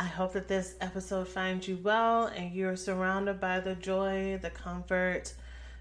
[0.00, 4.48] I hope that this episode finds you well and you're surrounded by the joy, the
[4.48, 5.34] comfort,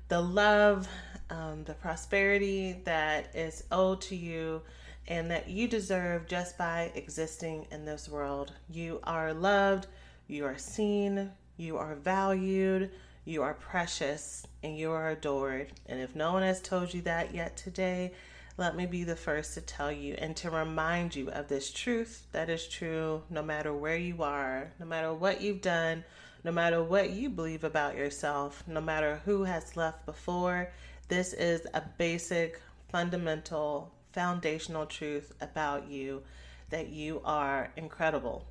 [0.10, 0.90] the love,
[1.30, 4.62] um, the prosperity that is owed to you
[5.08, 8.52] and that you deserve just by existing in this world.
[8.70, 9.88] You are loved,
[10.28, 12.92] you are seen, you are valued,
[13.24, 15.72] you are precious, and you are adored.
[15.86, 18.12] And if no one has told you that yet today,
[18.60, 22.28] let me be the first to tell you and to remind you of this truth
[22.34, 26.04] that is true no matter where you are, no matter what you've done,
[26.44, 30.70] no matter what you believe about yourself, no matter who has left before.
[31.08, 36.22] This is a basic, fundamental, foundational truth about you
[36.70, 38.46] that you are incredible.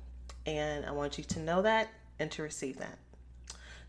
[0.47, 2.97] And I want you to know that and to receive that.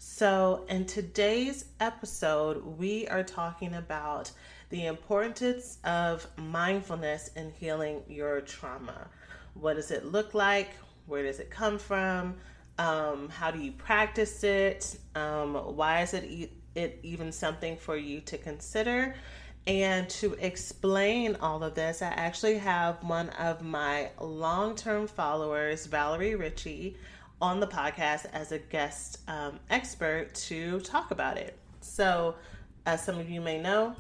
[0.03, 4.33] So, in today's episode, we are talking about
[4.71, 9.09] the importance of mindfulness in healing your trauma.
[9.55, 10.71] What does it look like?
[11.07, 12.37] Where does it come from?
[12.79, 14.97] Um, how do you practice it?
[15.15, 19.15] Um, why is it, e- it even something for you to consider?
[19.67, 25.87] And to explain all of this, I actually have one of my long term followers,
[25.87, 26.97] Valerie Ritchie,
[27.43, 31.59] on the podcast as a guest um, expert to talk about it.
[31.81, 32.37] So,
[32.87, 33.94] as some of you may know,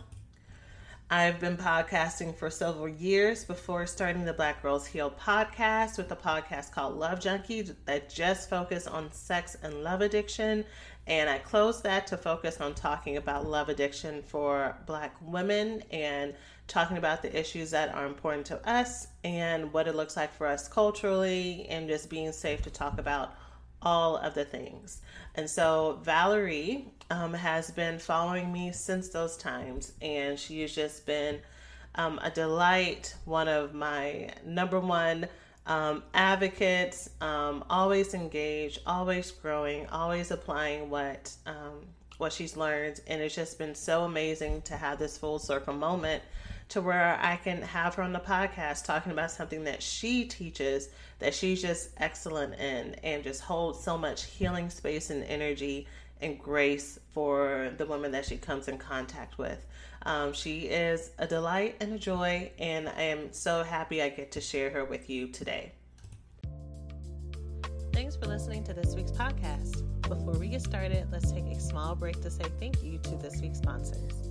[1.12, 6.14] I've been podcasting for several years before starting the Black Girls Heal podcast with a
[6.14, 10.64] podcast called Love Junkie that just focused on sex and love addiction.
[11.08, 16.32] And I closed that to focus on talking about love addiction for Black women and
[16.68, 20.46] talking about the issues that are important to us and what it looks like for
[20.46, 23.34] us culturally and just being safe to talk about
[23.82, 25.02] all of the things.
[25.34, 31.06] And so Valerie um, has been following me since those times, and she has just
[31.06, 31.40] been
[31.94, 35.26] um, a delight, one of my number one
[35.66, 41.86] um, advocates, um, always engaged, always growing, always applying what um,
[42.18, 46.22] what she's learned, and it's just been so amazing to have this full circle moment
[46.70, 50.88] to where I can have her on the podcast talking about something that she teaches
[51.18, 55.86] that she's just excellent in and just holds so much healing space and energy
[56.20, 59.66] and grace for the women that she comes in contact with.
[60.02, 64.32] Um, she is a delight and a joy, and I am so happy I get
[64.32, 65.72] to share her with you today.
[67.92, 69.86] Thanks for listening to this week's podcast.
[70.02, 73.40] Before we get started, let's take a small break to say thank you to this
[73.40, 74.29] week's sponsors.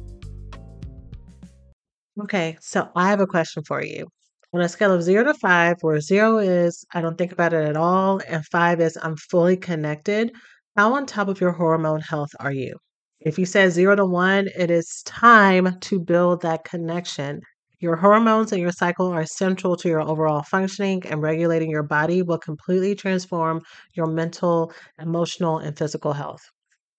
[2.22, 4.08] Okay, so I have a question for you.
[4.54, 7.66] On a scale of zero to five, where zero is I don't think about it
[7.68, 10.32] at all, and five is I'm fully connected,
[10.76, 12.78] how on top of your hormone health are you?
[13.22, 17.42] If you said zero to one, it is time to build that connection.
[17.80, 22.22] Your hormones and your cycle are central to your overall functioning, and regulating your body
[22.22, 23.62] will completely transform
[23.94, 26.42] your mental, emotional, and physical health.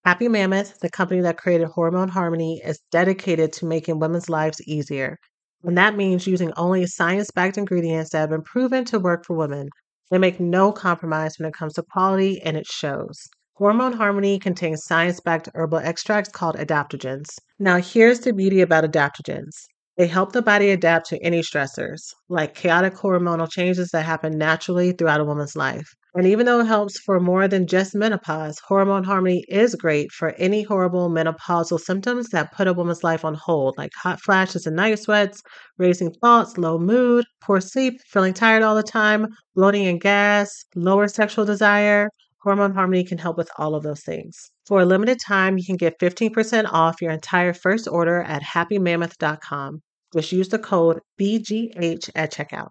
[0.03, 5.15] Happy Mammoth, the company that created Hormone Harmony, is dedicated to making women's lives easier.
[5.63, 9.35] And that means using only science backed ingredients that have been proven to work for
[9.35, 9.69] women.
[10.09, 13.27] They make no compromise when it comes to quality, and it shows.
[13.57, 17.27] Hormone Harmony contains science backed herbal extracts called adaptogens.
[17.59, 19.51] Now, here's the beauty about adaptogens
[19.97, 24.93] they help the body adapt to any stressors, like chaotic hormonal changes that happen naturally
[24.93, 25.93] throughout a woman's life.
[26.13, 30.33] And even though it helps for more than just menopause, Hormone Harmony is great for
[30.37, 34.75] any horrible menopausal symptoms that put a woman's life on hold, like hot flashes and
[34.75, 35.41] night sweats,
[35.77, 41.07] racing thoughts, low mood, poor sleep, feeling tired all the time, bloating and gas, lower
[41.07, 42.09] sexual desire.
[42.43, 44.51] Hormone Harmony can help with all of those things.
[44.65, 49.81] For a limited time, you can get 15% off your entire first order at happymammoth.com.
[50.13, 52.69] Just use the code BGH at checkout.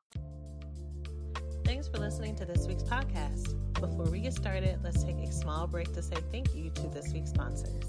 [1.65, 2.20] Thanks for listening
[3.81, 7.15] Before we get started, let's take a small break to say thank you to this
[7.15, 7.83] week's sponsors.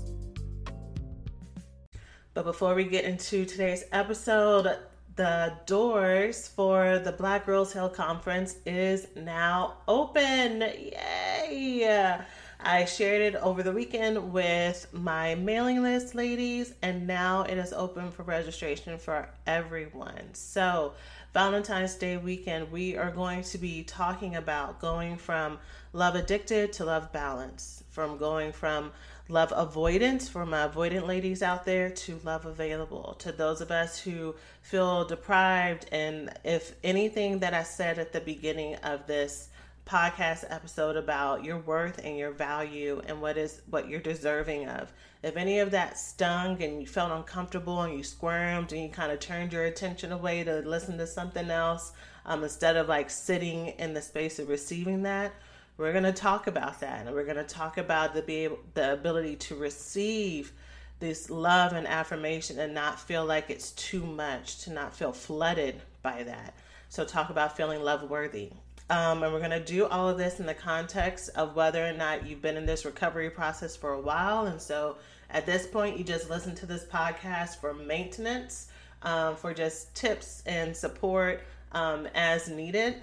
[2.34, 4.78] But before we get into today's episode,
[5.18, 10.62] the doors for the Black Girls Heal Conference is now open.
[10.62, 12.22] Yay!
[12.64, 17.74] I shared it over the weekend with my mailing list ladies, and now it is
[17.74, 20.34] open for registration for everyone.
[20.34, 20.94] So,
[21.34, 25.58] Valentine's Day weekend, we are going to be talking about going from
[25.94, 28.92] love addicted to love balance, from going from
[29.28, 33.16] love avoidance for my avoidant ladies out there to love available.
[33.20, 38.22] To those of us who feel deprived and if anything that i said at the
[38.22, 39.50] beginning of this
[39.86, 44.94] podcast episode about your worth and your value and what is what you're deserving of
[45.24, 49.12] if any of that stung and you felt uncomfortable and you squirmed and you kind
[49.12, 51.92] of turned your attention away to listen to something else
[52.26, 55.34] um, instead of like sitting in the space of receiving that
[55.78, 58.60] we're going to talk about that and we're going to talk about the be able,
[58.74, 60.52] the ability to receive
[61.00, 65.82] this love and affirmation and not feel like it's too much to not feel flooded
[66.04, 66.54] by that.
[66.90, 68.52] So talk about feeling love worthy.
[68.90, 71.94] Um, and we're going to do all of this in the context of whether or
[71.94, 74.46] not you've been in this recovery process for a while.
[74.46, 74.98] And so
[75.30, 78.68] at this point you just listen to this podcast for maintenance
[79.02, 81.42] um, for just tips and support
[81.72, 83.02] um, as needed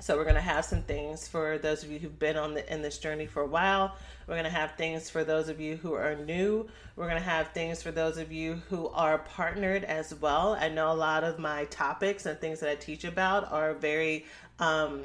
[0.00, 2.72] so we're going to have some things for those of you who've been on the
[2.72, 3.96] in this journey for a while.
[4.26, 6.68] We're going to have things for those of you who are new.
[6.96, 10.56] We're going to have things for those of you who are partnered as well.
[10.58, 14.24] I know a lot of my topics and things that I teach about are very
[14.58, 15.02] um,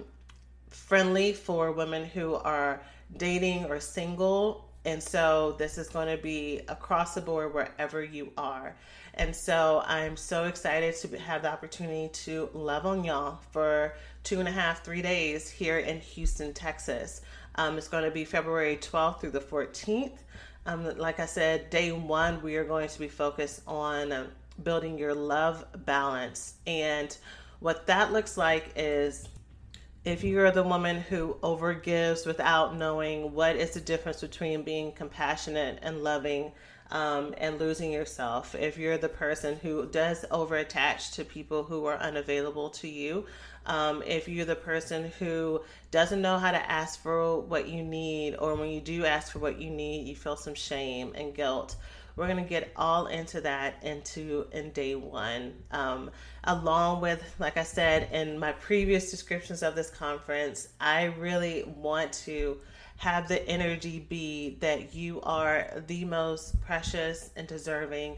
[0.70, 2.82] friendly for women who are
[3.18, 4.70] dating or single.
[4.86, 8.76] And so this is going to be across the board wherever you are.
[9.16, 14.40] And so I'm so excited to have the opportunity to love on y'all for two
[14.40, 17.22] and a half, three days here in Houston, Texas.
[17.56, 20.18] Um, it's going to be February 12th through the 14th.
[20.66, 24.28] Um, like I said, day one, we are going to be focused on um,
[24.62, 26.56] building your love balance.
[26.68, 27.16] And
[27.60, 29.30] what that looks like is
[30.04, 35.80] if you're the woman who overgives without knowing what is the difference between being compassionate
[35.82, 36.52] and loving
[36.92, 41.98] um, and losing yourself, if you're the person who does overattach to people who are
[41.98, 43.26] unavailable to you,
[43.66, 48.36] um, if you're the person who doesn't know how to ask for what you need,
[48.36, 51.76] or when you do ask for what you need, you feel some shame and guilt.
[52.16, 56.12] We're gonna get all into that into in day one, um,
[56.46, 60.70] along with, like I said in my previous descriptions of this conference.
[60.80, 62.58] I really want to
[62.98, 68.18] have the energy be that you are the most precious and deserving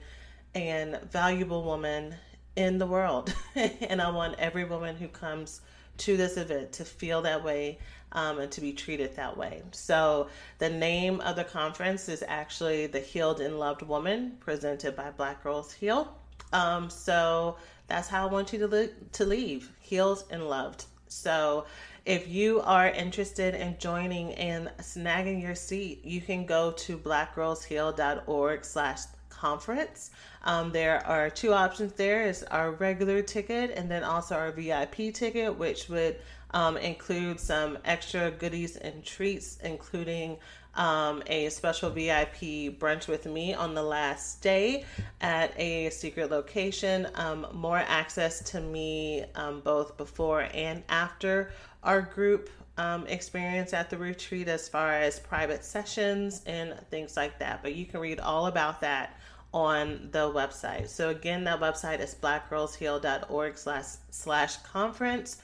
[0.53, 2.15] and valuable woman
[2.55, 3.33] in the world.
[3.55, 5.61] and I want every woman who comes
[5.97, 7.79] to this event to feel that way
[8.11, 9.63] um, and to be treated that way.
[9.71, 10.27] So,
[10.59, 15.43] the name of the conference is actually The Healed and Loved Woman, presented by Black
[15.43, 16.15] Girls Heal.
[16.53, 17.57] Um, so,
[17.87, 20.85] that's how I want you to, to leave healed and loved.
[21.07, 21.65] So,
[22.07, 28.63] if you are interested in joining and snagging your seat, you can go to blackgirlsheal.org
[28.63, 30.11] slash conference.
[30.45, 35.13] Um, there are two options there is our regular ticket and then also our VIP
[35.13, 36.15] ticket, which would
[36.51, 40.37] um, include some extra goodies and treats, including
[40.75, 44.85] um, a special VIP brunch with me on the last day
[45.19, 51.51] at a secret location, um, more access to me um, both before and after
[51.83, 57.39] our group um, experience at the retreat as far as private sessions and things like
[57.39, 57.61] that.
[57.63, 59.17] But you can read all about that
[59.53, 60.87] on the website.
[60.89, 65.37] So again, that website is blackgirlsheal.org slash slash conference.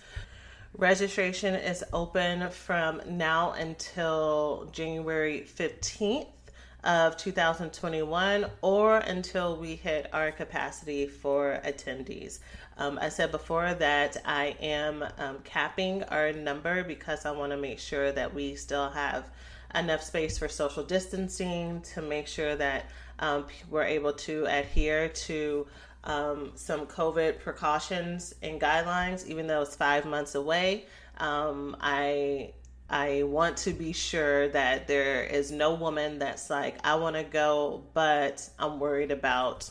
[0.77, 6.27] Registration is open from now until January 15th
[6.83, 12.39] of 2021 or until we hit our capacity for attendees.
[12.77, 17.58] Um, I said before that I am um, capping our number because I want to
[17.58, 19.30] make sure that we still have
[19.75, 22.86] enough space for social distancing to make sure that
[23.20, 25.68] um, we're able to adhere to
[26.03, 30.86] um, some COVID precautions and guidelines, even though it's five months away.
[31.18, 32.53] Um, I
[32.89, 37.24] I want to be sure that there is no woman that's like, I want to
[37.24, 39.70] go, but I'm worried about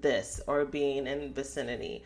[0.00, 2.04] this or being in vicinity.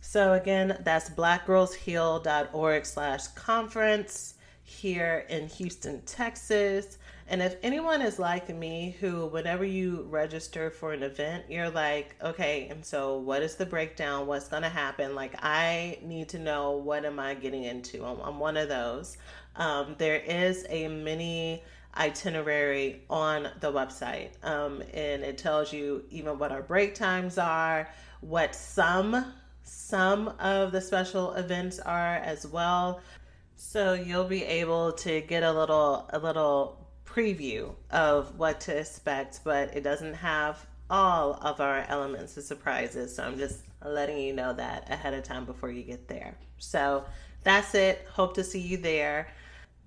[0.00, 6.98] So again, that's blackgirlsheal.org slash conference here in Houston, Texas.
[7.30, 12.14] And if anyone is like me, who whenever you register for an event, you're like,
[12.22, 14.26] okay, and so what is the breakdown?
[14.26, 15.14] What's going to happen?
[15.14, 18.04] Like, I need to know what am I getting into?
[18.04, 19.18] I'm, I'm one of those.
[19.56, 21.62] Um, there is a mini
[21.98, 24.30] itinerary on the website.
[24.42, 27.90] Um, and it tells you even what our break times are,
[28.20, 33.00] what some some of the special events are as well.
[33.56, 39.40] So you'll be able to get a little a little preview of what to expect,
[39.44, 43.14] but it doesn't have all of our elements of surprises.
[43.14, 46.36] So I'm just letting you know that ahead of time before you get there.
[46.58, 47.04] So
[47.42, 48.06] that's it.
[48.10, 49.28] Hope to see you there.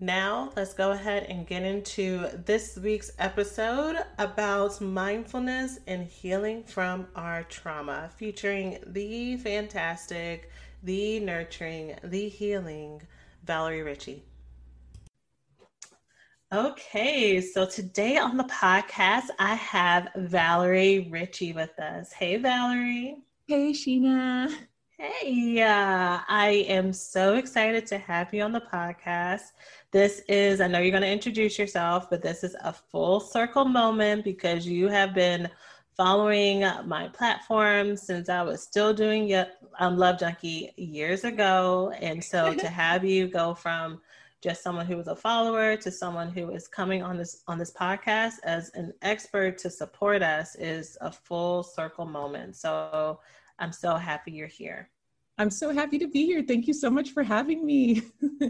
[0.03, 7.05] Now, let's go ahead and get into this week's episode about mindfulness and healing from
[7.15, 10.49] our trauma, featuring the fantastic,
[10.81, 13.03] the nurturing, the healing
[13.43, 14.25] Valerie Ritchie.
[16.51, 22.11] Okay, so today on the podcast, I have Valerie Ritchie with us.
[22.11, 23.17] Hey, Valerie.
[23.47, 24.51] Hey, Sheena.
[25.01, 29.51] Hey, uh, I am so excited to have you on the podcast.
[29.91, 33.65] This is, I know you're going to introduce yourself, but this is a full circle
[33.65, 35.49] moment because you have been
[35.97, 39.35] following my platform since I was still doing
[39.79, 41.93] um, Love Junkie years ago.
[41.99, 44.01] And so to have you go from
[44.41, 47.71] just someone who was a follower to someone who is coming on this on this
[47.71, 52.55] podcast as an expert to support us is a full circle moment.
[52.55, 53.19] So
[53.59, 54.89] I'm so happy you're here.
[55.37, 56.43] I'm so happy to be here.
[56.47, 58.01] Thank you so much for having me.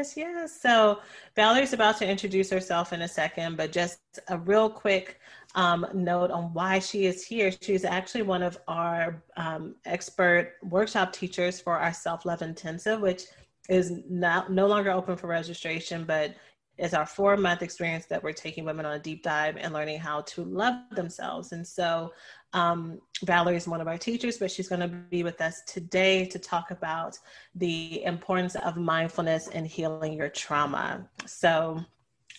[0.00, 0.60] yes, yes.
[0.60, 1.00] So
[1.36, 5.20] Valerie's about to introduce herself in a second, but just a real quick
[5.54, 7.52] um, note on why she is here.
[7.60, 13.24] She's actually one of our um, expert workshop teachers for our self love intensive, which
[13.68, 16.34] is not no longer open for registration, but
[16.78, 19.98] it's our four month experience that we're taking women on a deep dive and learning
[19.98, 21.52] how to love themselves.
[21.52, 22.12] And so
[22.52, 26.26] um, Valerie is one of our teachers, but she's going to be with us today
[26.26, 27.18] to talk about
[27.54, 31.08] the importance of mindfulness and healing your trauma.
[31.26, 31.80] So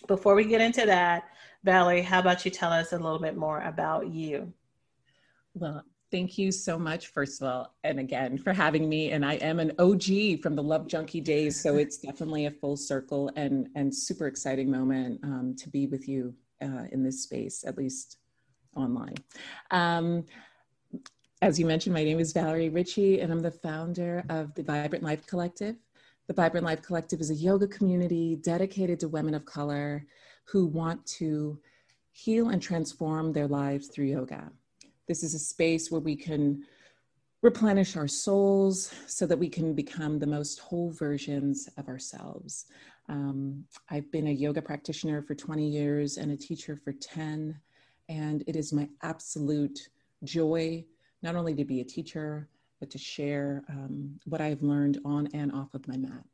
[0.06, 1.24] before we get into that,
[1.64, 4.52] Valerie, how about you tell us a little bit more about you?
[5.54, 9.12] Well, Thank you so much, first of all, and again for having me.
[9.12, 12.76] And I am an OG from the Love Junkie days, so it's definitely a full
[12.76, 17.64] circle and and super exciting moment um, to be with you uh, in this space,
[17.66, 18.18] at least
[18.76, 19.16] online.
[19.70, 20.24] Um,
[21.40, 25.04] as you mentioned, my name is Valerie Ritchie, and I'm the founder of the Vibrant
[25.04, 25.76] Life Collective.
[26.28, 30.06] The Vibrant Life Collective is a yoga community dedicated to women of color
[30.44, 31.58] who want to
[32.12, 34.52] heal and transform their lives through yoga.
[35.08, 36.64] This is a space where we can
[37.42, 42.66] replenish our souls so that we can become the most whole versions of ourselves.
[43.08, 47.58] Um, I've been a yoga practitioner for 20 years and a teacher for 10,
[48.08, 49.88] and it is my absolute
[50.24, 50.84] joy
[51.22, 52.48] not only to be a teacher,
[52.80, 56.24] but to share um, what I've learned on and off of my mat.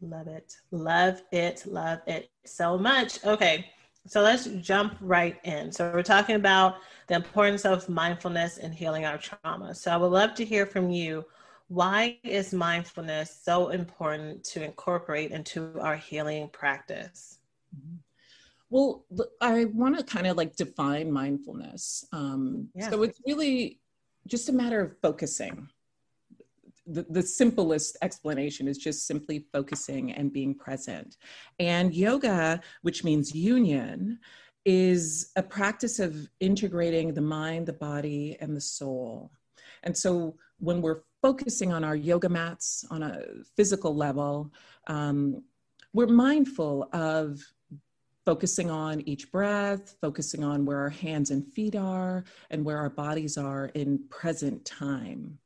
[0.00, 0.56] Love it.
[0.70, 1.64] Love it.
[1.66, 3.24] Love it so much.
[3.24, 3.70] Okay.
[4.06, 5.70] So let's jump right in.
[5.70, 9.74] So we're talking about the importance of mindfulness in healing our trauma.
[9.74, 11.24] So I would love to hear from you.
[11.68, 17.38] Why is mindfulness so important to incorporate into our healing practice?
[18.72, 19.04] Well,
[19.42, 22.06] I want to kind of like define mindfulness.
[22.10, 22.88] Um, yeah.
[22.88, 23.80] So it's really
[24.26, 25.68] just a matter of focusing
[26.86, 31.16] the, the simplest explanation is just simply focusing and being present.
[31.58, 34.18] And yoga, which means union,
[34.64, 39.30] is a practice of integrating the mind, the body, and the soul.
[39.82, 43.22] And so when we're focusing on our yoga mats on a
[43.56, 44.52] physical level,
[44.86, 45.42] um,
[45.92, 47.40] we're mindful of
[48.24, 52.90] focusing on each breath, focusing on where our hands and feet are, and where our
[52.90, 55.38] bodies are in present time.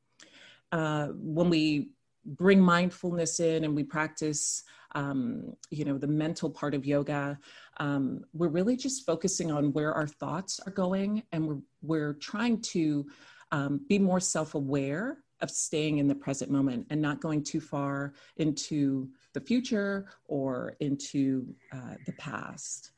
[0.73, 1.91] Uh, when we
[2.25, 4.65] bring mindfulness in and we practice
[4.95, 7.39] um, you know the mental part of yoga
[7.79, 12.61] um, we're really just focusing on where our thoughts are going and we're, we're trying
[12.61, 13.07] to
[13.53, 18.15] um, be more self-aware of staying in the present moment and not going too far
[18.39, 22.93] into the future or into uh, the past.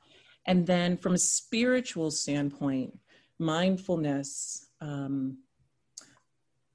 [0.46, 2.96] And then from a spiritual standpoint
[3.40, 5.38] mindfulness um,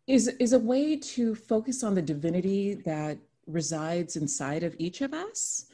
[0.05, 3.17] is is a way to focus on the divinity that
[3.47, 5.67] resides inside of each of us.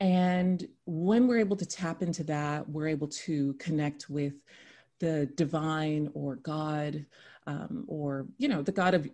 [0.00, 4.34] And when we're able to tap into that we're able to connect with
[5.00, 7.04] the divine or god
[7.46, 9.06] um, or you know the god of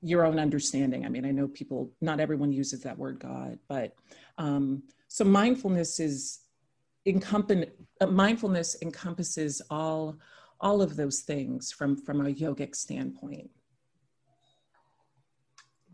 [0.00, 3.94] your own understanding i mean i know people not everyone uses that word god but
[4.38, 6.40] um, so mindfulness is
[7.06, 7.66] encompass
[8.00, 10.16] uh, mindfulness encompasses all
[10.60, 13.50] all of those things from from a yogic standpoint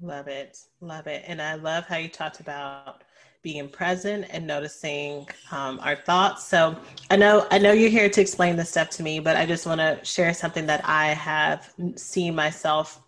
[0.00, 0.58] Love it.
[0.80, 1.24] Love it.
[1.26, 3.04] And I love how you talked about
[3.42, 6.44] being present and noticing um, our thoughts.
[6.44, 6.76] So
[7.10, 9.66] I know I know you're here to explain this stuff to me, but I just
[9.66, 13.00] want to share something that I have seen myself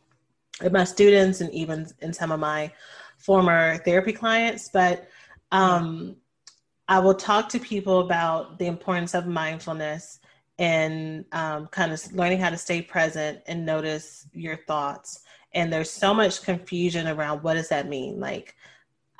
[0.71, 2.73] my students and even in some of my
[3.19, 4.69] former therapy clients.
[4.73, 5.09] But
[5.53, 6.17] um,
[6.89, 10.21] I will talk to people about the importance of mindfulness
[10.59, 15.23] and um, kind of learning how to stay present and notice your thoughts.
[15.53, 18.21] And there's so much confusion around what does that mean?
[18.21, 18.55] Like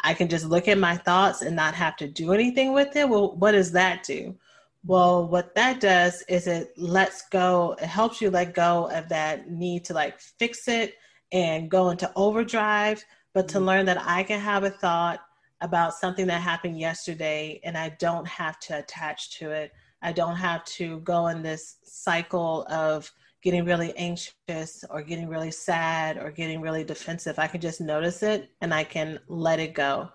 [0.01, 3.09] I can just look at my thoughts and not have to do anything with it.
[3.09, 4.37] Well, what does that do?
[4.85, 9.51] Well, what that does is it lets go, it helps you let go of that
[9.51, 10.95] need to like fix it
[11.33, 13.05] and go into overdrive,
[13.35, 13.67] but to mm-hmm.
[13.67, 15.21] learn that I can have a thought
[15.61, 19.73] about something that happened yesterday and I don't have to attach to it.
[20.03, 23.11] I don't have to go in this cycle of
[23.43, 27.39] getting really anxious or getting really sad or getting really defensive.
[27.39, 30.11] I can just notice it and I can let it go.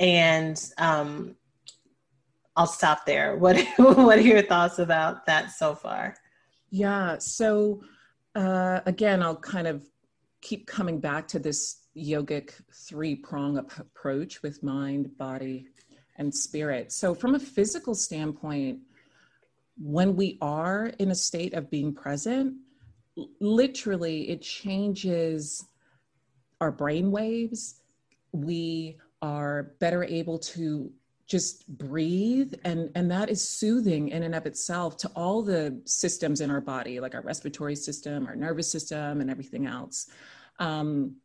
[0.00, 1.36] And um,
[2.56, 3.36] I'll stop there.
[3.38, 6.16] What What are your thoughts about that so far?
[6.70, 7.18] Yeah.
[7.18, 7.82] So
[8.34, 9.86] uh, again, I'll kind of
[10.40, 15.66] keep coming back to this yogic three prong approach with mind, body,
[16.16, 16.92] and spirit.
[16.92, 18.80] So from a physical standpoint,
[19.78, 22.54] when we are in a state of being present,
[23.40, 25.64] literally it changes
[26.60, 27.80] our brain waves
[28.32, 30.90] we are better able to
[31.30, 36.40] just breathe and and that is soothing in and of itself to all the systems
[36.40, 40.10] in our body like our respiratory system our nervous system and everything else.
[40.58, 41.16] Um,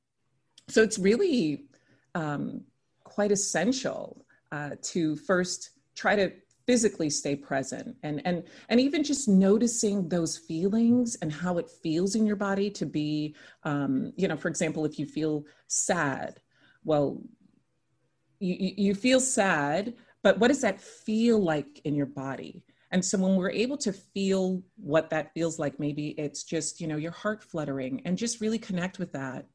[0.69, 1.65] so it's really
[2.13, 2.62] um,
[3.03, 6.31] quite essential uh, to first try to
[6.67, 12.13] physically stay present and and and even just noticing those feelings and how it feels
[12.13, 16.39] in your body to be um, you know for example if you feel sad
[16.83, 17.19] well
[18.46, 19.94] you you feel sad
[20.25, 22.64] but what does that feel like in your body?
[22.90, 26.88] And so when we're able to feel what that feels like maybe it's just you
[26.88, 29.46] know your heart fluttering and just really connect with that.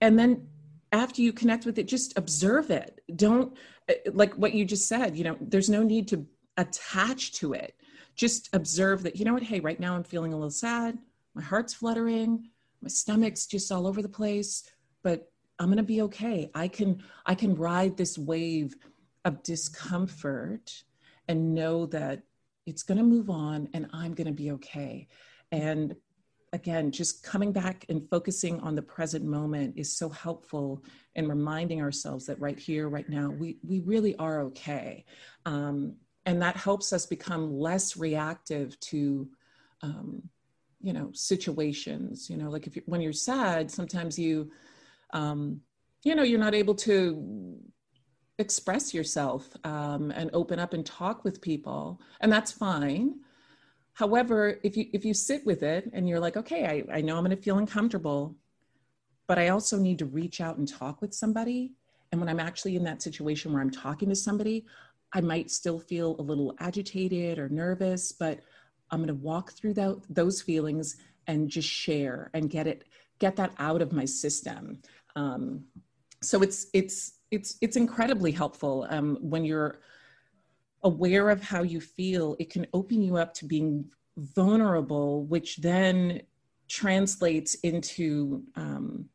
[0.00, 0.48] And then
[0.90, 3.00] after you connect with it just observe it.
[3.14, 3.56] Don't
[3.88, 7.76] uh, like what you just said you know there's no need to attach to it.
[8.16, 10.98] Just observe that you know what hey right now i'm feeling a little sad.
[11.32, 12.50] My heart's fluttering.
[12.82, 14.68] My stomach's just all over the place.
[15.04, 16.50] But i'm going to be okay.
[16.54, 18.74] I can i can ride this wave
[19.24, 20.82] of discomfort
[21.28, 22.22] and know that
[22.66, 25.08] it's going to move on and i'm going to be okay.
[25.52, 25.94] And
[26.54, 30.84] again, just coming back and focusing on the present moment is so helpful
[31.16, 35.04] in reminding ourselves that right here, right now, we, we really are okay.
[35.46, 39.28] Um, and that helps us become less reactive to,
[39.82, 40.22] um,
[40.80, 44.52] you know, situations, you know, like if you, when you're sad, sometimes you,
[45.14, 45.62] um,
[46.02, 47.58] you know, you're not able to
[48.38, 53.14] express yourself um, and open up and talk with people and that's fine
[53.94, 57.16] However, if you if you sit with it and you're like, okay, I, I know
[57.16, 58.36] I'm gonna feel uncomfortable,
[59.28, 61.72] but I also need to reach out and talk with somebody.
[62.10, 64.66] And when I'm actually in that situation where I'm talking to somebody,
[65.12, 68.40] I might still feel a little agitated or nervous, but
[68.90, 70.96] I'm going to walk through that, those feelings
[71.26, 72.84] and just share and get it,
[73.18, 74.78] get that out of my system.
[75.16, 75.64] Um,
[76.22, 79.80] so it's it's it's it's incredibly helpful um, when you're
[80.84, 86.20] aware of how you feel, it can open you up to being vulnerable, which then
[86.68, 89.06] translates into, um,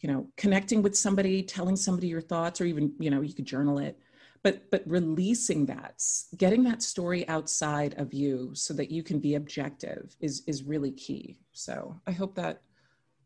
[0.00, 3.46] you know, connecting with somebody, telling somebody your thoughts, or even, you know, you could
[3.46, 3.98] journal it.
[4.42, 6.02] But, but releasing that,
[6.36, 10.90] getting that story outside of you so that you can be objective is, is really
[10.90, 11.38] key.
[11.52, 12.60] So I hope that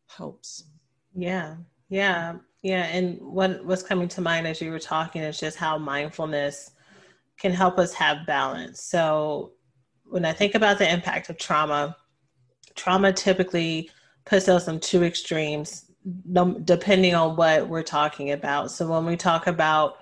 [0.09, 0.65] helps.
[1.15, 1.57] Yeah,
[1.89, 2.85] yeah, yeah.
[2.85, 6.73] And what was coming to mind as you were talking is just how mindfulness
[7.39, 8.83] can help us have balance.
[8.83, 9.53] So
[10.05, 11.97] when I think about the impact of trauma,
[12.75, 13.91] trauma typically
[14.25, 15.87] puts us on two extremes
[16.65, 18.71] depending on what we're talking about.
[18.71, 19.97] So when we talk about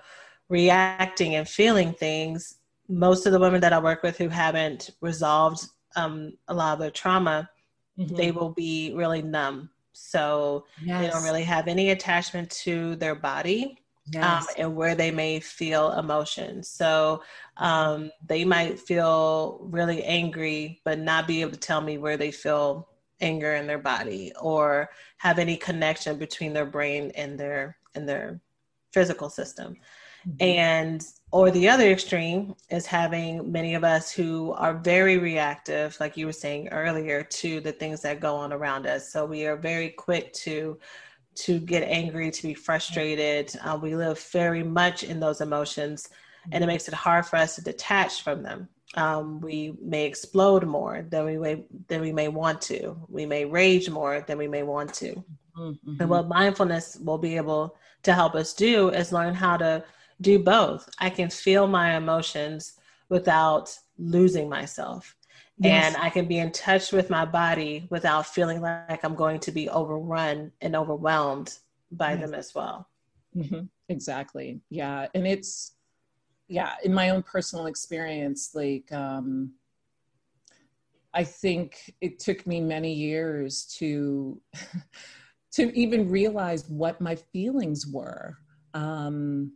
[0.49, 5.65] reacting and feeling things, most of the women that I work with who haven't resolved
[5.95, 7.49] um, a lot of their trauma,
[7.97, 8.15] mm-hmm.
[8.15, 9.69] they will be really numb.
[9.97, 11.01] So yes.
[11.01, 13.79] they don't really have any attachment to their body.
[14.15, 14.47] Um, yes.
[14.49, 16.67] um, and where they may feel emotions.
[16.67, 17.23] So
[17.57, 22.29] um, they might feel really angry, but not be able to tell me where they
[22.29, 22.87] feel
[23.21, 28.39] anger in their body or have any connection between their brain and their and their
[28.91, 29.75] physical system.
[30.27, 30.41] Mm-hmm.
[30.41, 36.15] And or the other extreme is having many of us who are very reactive, like
[36.15, 39.11] you were saying earlier, to the things that go on around us.
[39.11, 40.79] So we are very quick to
[41.35, 43.53] to get angry, to be frustrated.
[43.61, 46.09] Uh, we live very much in those emotions,
[46.51, 48.69] and it makes it hard for us to detach from them.
[48.95, 52.97] Um, we may explode more than we may than we may want to.
[53.09, 55.23] We may rage more than we may want to.
[55.57, 55.97] Mm-hmm.
[55.99, 59.83] And what mindfulness will be able to help us do is learn how to
[60.21, 60.89] do both.
[60.99, 62.73] I can feel my emotions
[63.09, 65.15] without losing myself.
[65.57, 65.95] Yes.
[65.95, 69.51] And I can be in touch with my body without feeling like I'm going to
[69.51, 71.57] be overrun and overwhelmed
[71.91, 72.21] by yes.
[72.21, 72.89] them as well.
[73.35, 73.65] Mm-hmm.
[73.89, 74.59] Exactly.
[74.69, 75.07] Yeah.
[75.13, 75.75] And it's,
[76.47, 79.53] yeah, in my own personal experience, like, um,
[81.13, 84.39] I think it took me many years to
[85.53, 88.37] to even realize what my feelings were.
[88.73, 89.53] Um,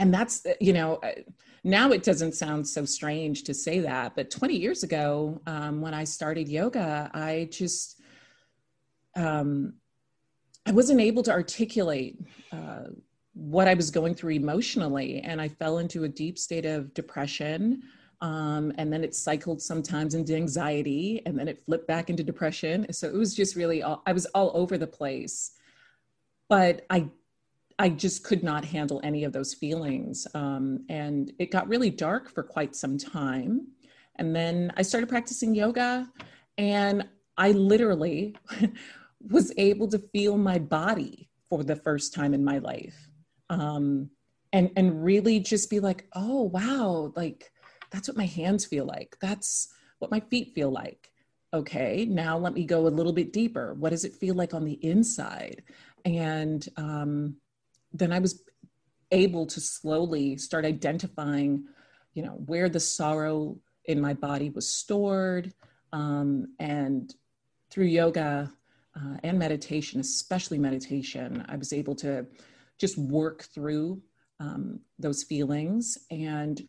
[0.00, 0.98] and that's you know
[1.62, 5.94] now it doesn't sound so strange to say that but 20 years ago um, when
[5.94, 8.00] i started yoga i just
[9.14, 9.74] um,
[10.66, 12.18] i wasn't able to articulate
[12.50, 12.84] uh,
[13.34, 17.82] what i was going through emotionally and i fell into a deep state of depression
[18.22, 22.92] um, and then it cycled sometimes into anxiety and then it flipped back into depression.
[22.92, 25.52] So it was just really all, i was all over the place.
[26.50, 27.08] But i
[27.80, 30.26] I just could not handle any of those feelings.
[30.34, 33.68] Um, and it got really dark for quite some time.
[34.16, 36.06] And then I started practicing yoga,
[36.58, 38.36] and I literally
[39.30, 43.08] was able to feel my body for the first time in my life.
[43.48, 44.10] Um,
[44.52, 47.50] and, and really just be like, oh, wow, like
[47.90, 49.16] that's what my hands feel like.
[49.22, 51.10] That's what my feet feel like.
[51.54, 53.72] Okay, now let me go a little bit deeper.
[53.72, 55.62] What does it feel like on the inside?
[56.04, 57.36] And um,
[57.92, 58.42] then I was
[59.10, 61.64] able to slowly start identifying,
[62.14, 65.52] you know, where the sorrow in my body was stored.
[65.92, 67.12] Um, and
[67.70, 68.52] through yoga
[68.96, 72.26] uh, and meditation, especially meditation, I was able to
[72.78, 74.00] just work through
[74.38, 76.66] um, those feelings and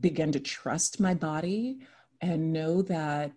[0.00, 1.78] begin to trust my body
[2.20, 3.32] and know that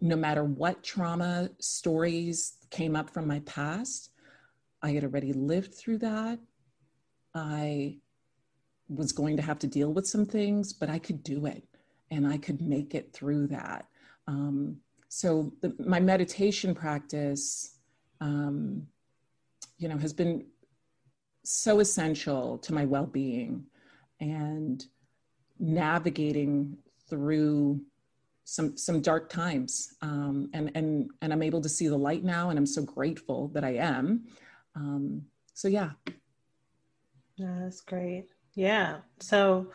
[0.00, 4.10] no matter what trauma stories came up from my past,
[4.80, 6.38] I had already lived through that
[7.38, 7.98] I
[8.88, 11.62] was going to have to deal with some things, but I could do it
[12.10, 13.86] and I could make it through that.
[14.26, 17.78] Um, so the, my meditation practice,
[18.20, 18.86] um,
[19.78, 20.44] you know, has been
[21.44, 23.64] so essential to my well-being
[24.20, 24.84] and
[25.58, 26.76] navigating
[27.08, 27.80] through
[28.44, 29.94] some some dark times.
[30.02, 33.48] Um, and and and i'm able to see the light now and i'm so grateful
[33.48, 34.24] that i am.
[34.74, 35.22] Um,
[35.54, 35.90] so yeah
[37.38, 38.28] that's great.
[38.54, 38.98] Yeah.
[39.20, 39.68] So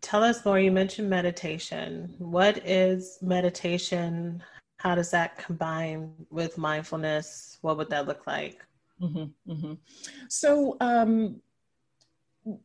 [0.00, 0.58] tell us more.
[0.58, 2.14] You mentioned meditation.
[2.18, 4.42] What is meditation?
[4.78, 7.58] How does that combine with mindfulness?
[7.62, 8.64] What would that look like?
[9.00, 9.72] Mm-hmm, mm-hmm.
[10.28, 11.40] So, um,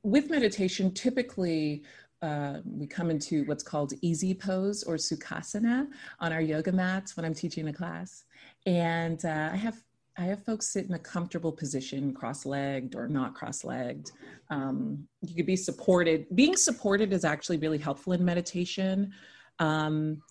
[0.03, 1.83] with meditation, typically
[2.21, 5.87] uh, we come into what's called easy pose or sukhasana
[6.19, 8.25] on our yoga mats when I'm teaching a class.
[8.65, 9.81] And uh, I have
[10.19, 14.11] I have folks sit in a comfortable position, cross-legged or not cross-legged.
[14.49, 16.25] Um, you could be supported.
[16.35, 19.13] Being supported is actually really helpful in meditation
[19.59, 20.21] um,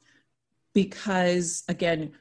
[0.74, 2.12] because, again,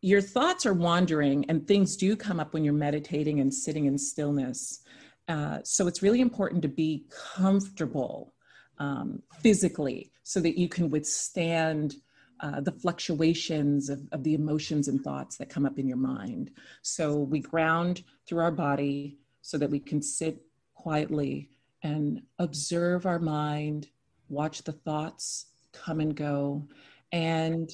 [0.00, 3.96] your thoughts are wandering and things do come up when you're meditating and sitting in
[3.96, 4.80] stillness.
[5.28, 8.34] Uh, so it's really important to be comfortable
[8.78, 11.94] um, physically so that you can withstand
[12.40, 16.50] uh, the fluctuations of, of the emotions and thoughts that come up in your mind.
[16.82, 20.42] So we ground through our body so that we can sit
[20.74, 21.48] quietly
[21.82, 23.88] and observe our mind,
[24.28, 26.66] watch the thoughts come and go,
[27.12, 27.70] and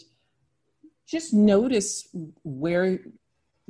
[1.06, 2.08] just notice
[2.44, 2.98] where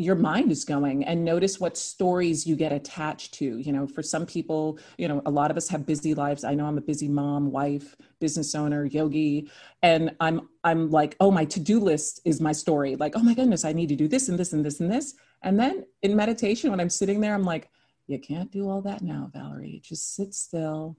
[0.03, 3.59] your mind is going and notice what stories you get attached to.
[3.59, 6.45] You know for some people you know a lot of us have busy lives.
[6.45, 9.51] I know i'm a busy mom wife business owner yogi
[9.83, 12.97] and i'm i'm like oh my to-do list is my story.
[12.97, 15.15] Like oh my goodness i need to do this and this and this and this.
[15.43, 17.71] And then in meditation when i'm sitting there i'm like
[18.07, 19.81] you can't do all that now valerie.
[19.85, 20.97] Just sit still.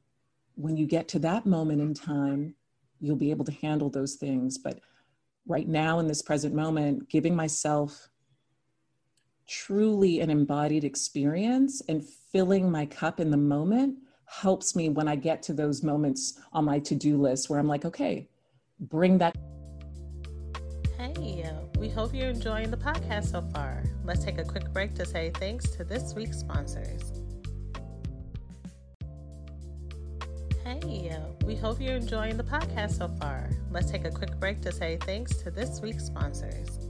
[0.56, 2.56] When you get to that moment in time
[3.00, 4.58] you'll be able to handle those things.
[4.58, 4.80] But
[5.46, 8.10] right now in this present moment giving myself
[9.54, 15.16] truly an embodied experience and filling my cup in the moment helps me when I
[15.16, 18.28] get to those moments on my to do list where I'm like, okay,
[18.80, 19.36] bring that.
[20.98, 23.84] Hey, we hope you're enjoying the podcast so far.
[24.04, 27.12] Let's take a quick break to say thanks to this week's sponsors.
[30.64, 33.52] Hey, we hope you're enjoying the podcast so far.
[33.70, 36.90] Let's take a quick break to say thanks to this week's sponsors.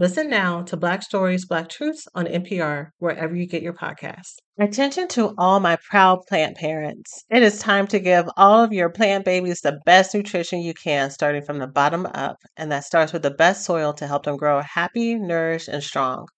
[0.00, 4.36] Listen now to Black Stories, Black Truths on NPR, wherever you get your podcasts.
[4.56, 7.24] Attention to all my proud plant parents.
[7.30, 11.10] It is time to give all of your plant babies the best nutrition you can,
[11.10, 14.36] starting from the bottom up, and that starts with the best soil to help them
[14.36, 16.28] grow happy, nourished, and strong.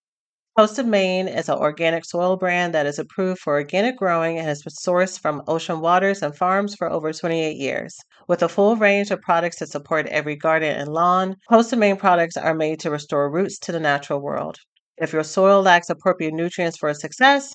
[0.58, 4.46] Coast of Maine is an organic soil brand that is approved for organic growing and
[4.48, 7.96] has been sourced from ocean waters and farms for over 28 years.
[8.26, 11.96] With a full range of products that support every garden and lawn, Coast of Maine
[11.96, 14.56] products are made to restore roots to the natural world.
[14.96, 17.54] If your soil lacks appropriate nutrients for success,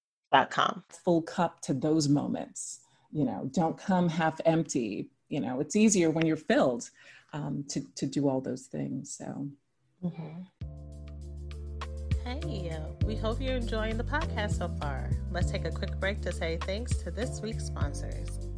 [0.31, 0.83] com.
[0.89, 2.79] Full cup to those moments.
[3.11, 5.09] You know, don't come half empty.
[5.29, 6.89] You know, it's easier when you're filled
[7.33, 9.15] um, to, to do all those things.
[9.17, 9.47] So,
[10.03, 10.41] mm-hmm.
[12.23, 15.09] Hey, we hope you're enjoying the podcast so far.
[15.31, 18.50] Let's take a quick break to say thanks to this week's sponsors.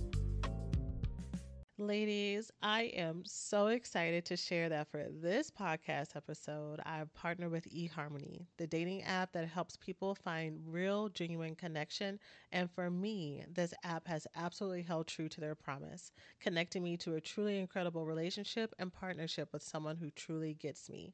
[1.83, 7.69] Ladies, I am so excited to share that for this podcast episode, I've partnered with
[7.69, 12.19] eHarmony, the dating app that helps people find real, genuine connection.
[12.53, 17.15] And for me, this app has absolutely held true to their promise, connecting me to
[17.15, 21.13] a truly incredible relationship and partnership with someone who truly gets me.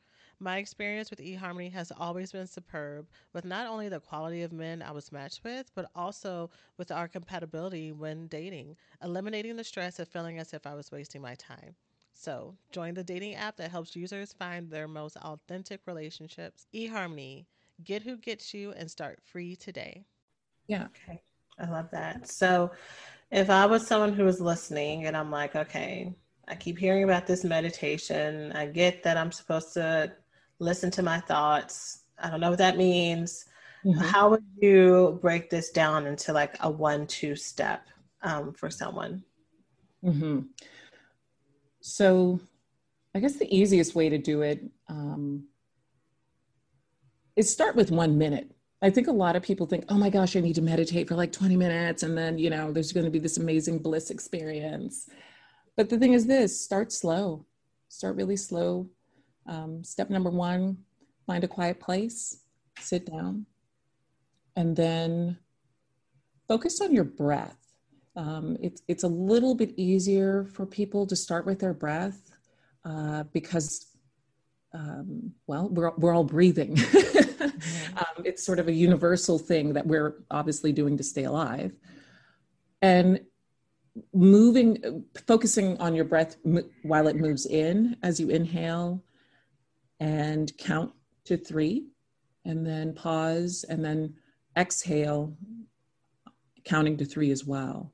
[0.43, 4.81] My experience with eHarmony has always been superb, with not only the quality of men
[4.81, 10.07] I was matched with, but also with our compatibility when dating, eliminating the stress of
[10.07, 11.75] feeling as if I was wasting my time.
[12.15, 16.65] So, join the dating app that helps users find their most authentic relationships.
[16.73, 17.45] eHarmony,
[17.83, 20.05] get who gets you and start free today.
[20.65, 20.85] Yeah.
[20.85, 21.21] Okay.
[21.59, 22.27] I love that.
[22.27, 22.71] So,
[23.29, 26.15] if I was someone who was listening and I'm like, okay,
[26.47, 28.51] I keep hearing about this meditation.
[28.53, 30.13] I get that I'm supposed to
[30.61, 32.03] listen to my thoughts.
[32.21, 33.45] I don't know what that means.
[33.83, 33.99] Mm-hmm.
[33.99, 37.87] How would you break this down into like a one two step
[38.21, 39.23] um, for someone?
[40.05, 40.41] Mm-hmm.
[41.81, 42.39] So,
[43.15, 45.45] I guess the easiest way to do it um,
[47.35, 48.51] is start with one minute.
[48.83, 51.15] I think a lot of people think, oh my gosh, I need to meditate for
[51.15, 55.09] like 20 minutes, and then, you know, there's going to be this amazing bliss experience.
[55.75, 57.45] But the thing is this start slow.
[57.89, 58.89] start really slow.
[59.45, 60.77] Um, step number one,
[61.25, 62.41] find a quiet place,
[62.79, 63.45] sit down,
[64.55, 65.37] and then
[66.47, 67.57] focus on your breath.
[68.15, 72.31] Um, it's, it's a little bit easier for people to start with their breath
[72.83, 73.85] uh, because,
[74.73, 76.75] um, well, we're, we're all breathing.
[76.75, 77.97] mm-hmm.
[77.97, 81.71] um, it's sort of a universal thing that we're obviously doing to stay alive.
[82.81, 83.21] And
[84.13, 86.35] moving, focusing on your breath
[86.83, 89.03] while it moves in as you inhale
[90.01, 90.91] and count
[91.25, 91.85] to three,
[92.43, 94.15] and then pause, and then
[94.57, 95.33] exhale,
[96.65, 97.93] counting to three as well.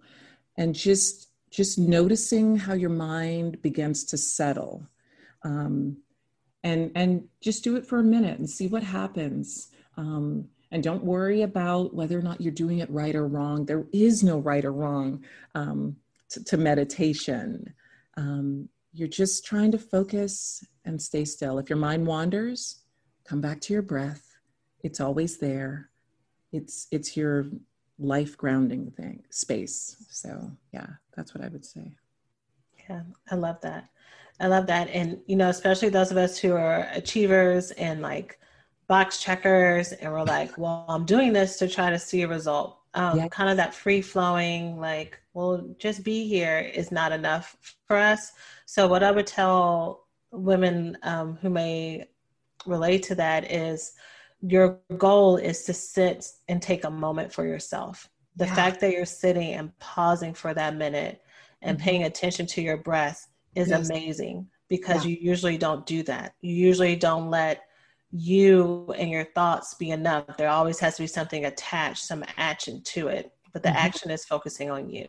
[0.58, 4.88] And just just noticing how your mind begins to settle.
[5.44, 5.98] Um,
[6.64, 9.68] and and just do it for a minute and see what happens.
[9.98, 13.66] Um, and don't worry about whether or not you're doing it right or wrong.
[13.66, 15.24] There is no right or wrong
[15.56, 15.96] um,
[16.30, 17.74] to, to, meditation.
[18.18, 21.60] Um, you're just trying to focus and stay still.
[21.60, 22.80] If your mind wanders,
[23.26, 24.38] come back to your breath.
[24.84, 25.90] It's always there.
[26.52, 27.48] It's it's your
[28.00, 30.06] life grounding thing space.
[30.10, 31.92] So yeah, that's what I would say.
[32.90, 33.90] Yeah, I love that.
[34.40, 34.88] I love that.
[34.90, 38.40] And you know, especially those of us who are achievers and like
[38.88, 42.80] box checkers and we're like, well, I'm doing this to try to see a result.
[42.94, 43.28] Um, yeah.
[43.28, 48.32] Kind of that free flowing, like, well, just be here is not enough for us.
[48.66, 52.08] So, what I would tell women um, who may
[52.66, 53.94] relate to that is
[54.42, 58.10] your goal is to sit and take a moment for yourself.
[58.36, 58.56] The yeah.
[58.56, 61.22] fact that you're sitting and pausing for that minute
[61.62, 61.84] and mm-hmm.
[61.84, 63.90] paying attention to your breath is yes.
[63.90, 65.12] amazing because yeah.
[65.12, 66.36] you usually don't do that.
[66.42, 67.64] You usually don't let
[68.12, 70.38] you and your thoughts be enough.
[70.38, 73.78] There always has to be something attached, some action to it, but the mm-hmm.
[73.78, 75.08] action is focusing on you.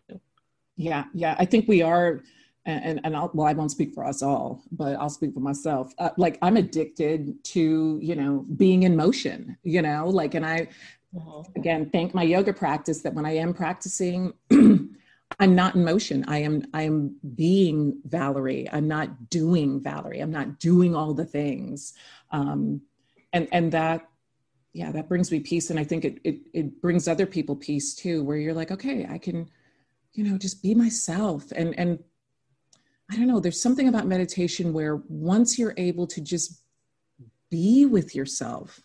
[0.77, 1.35] Yeah, yeah.
[1.39, 2.23] I think we are,
[2.69, 5.93] and and I'll, well, I won't speak for us all, but I'll speak for myself.
[5.99, 9.57] Uh, like I'm addicted to you know being in motion.
[9.63, 10.69] You know, like, and I
[11.15, 11.59] mm-hmm.
[11.59, 14.33] again thank my yoga practice that when I am practicing.
[15.41, 16.25] I'm not in motion.
[16.27, 18.67] I am I am being Valerie.
[18.73, 20.21] I'm not doing Valerie.
[20.21, 21.93] I'm not doing all the things.
[22.31, 22.81] Um,
[23.33, 24.09] and and that
[24.73, 27.95] yeah that brings me peace and i think it, it it brings other people peace
[27.95, 29.49] too where you're like okay i can
[30.13, 31.99] you know just be myself and and
[33.11, 36.63] i don't know there's something about meditation where once you're able to just
[37.51, 38.81] be with yourself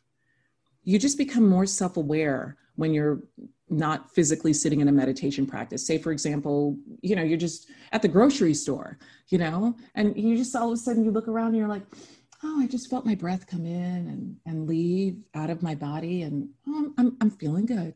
[0.83, 3.21] you just become more self-aware when you're
[3.69, 8.01] not physically sitting in a meditation practice say for example you know you're just at
[8.01, 8.97] the grocery store
[9.29, 11.83] you know and you just all of a sudden you look around and you're like
[12.43, 16.23] oh, I just felt my breath come in and, and leave out of my body,
[16.23, 17.93] and oh, I'm, I'm feeling good.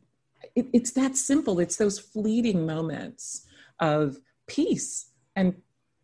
[0.54, 1.60] It, it's that simple.
[1.60, 3.46] It's those fleeting moments
[3.80, 5.54] of peace and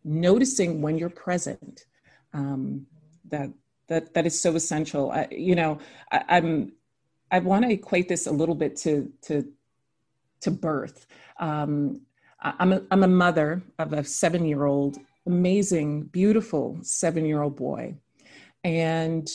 [0.05, 1.85] noticing when you're present.
[2.33, 2.87] Um,
[3.29, 3.49] that
[3.87, 5.11] that that is so essential.
[5.11, 5.79] I, you know,
[6.11, 6.73] I, I'm
[7.31, 9.45] I want to equate this a little bit to to
[10.41, 11.07] to birth.
[11.39, 12.01] Um,
[12.41, 17.55] I'm a, I'm a mother of a seven year old, amazing, beautiful seven year old
[17.55, 17.95] boy.
[18.63, 19.27] And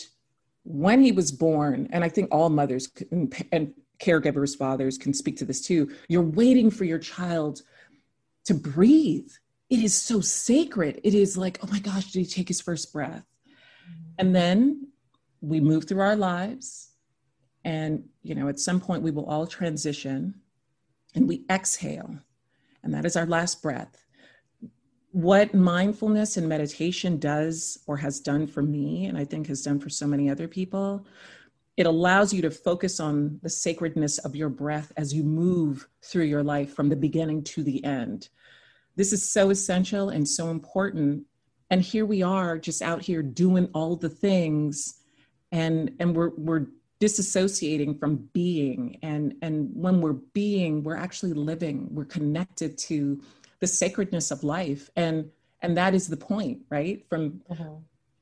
[0.64, 5.37] when he was born, and I think all mothers and, and caregivers, fathers can speak
[5.38, 7.62] to this too, you're waiting for your child
[8.44, 9.30] to breathe.
[9.70, 11.00] It is so sacred.
[11.04, 13.24] It is like, oh my gosh, did he take his first breath?
[13.46, 14.11] Mm-hmm.
[14.18, 14.88] And then
[15.40, 16.90] we move through our lives.
[17.64, 20.35] And, you know, at some point we will all transition
[21.14, 22.18] and we exhale.
[22.83, 24.04] And that is our last breath
[25.12, 29.80] what mindfulness and meditation does or has done for me, and I think has done
[29.80, 31.06] for so many other people,
[31.76, 36.24] it allows you to focus on the sacredness of your breath as you move through
[36.24, 38.28] your life from the beginning to the end.
[39.00, 41.24] This is so essential and so important.
[41.70, 45.00] And here we are just out here doing all the things
[45.50, 46.66] and and we're we're
[47.00, 53.22] disassociating from being and and when we're being we're actually living we're connected to
[53.60, 55.30] the sacredness of life and
[55.62, 57.77] and that is the point right from uh-huh.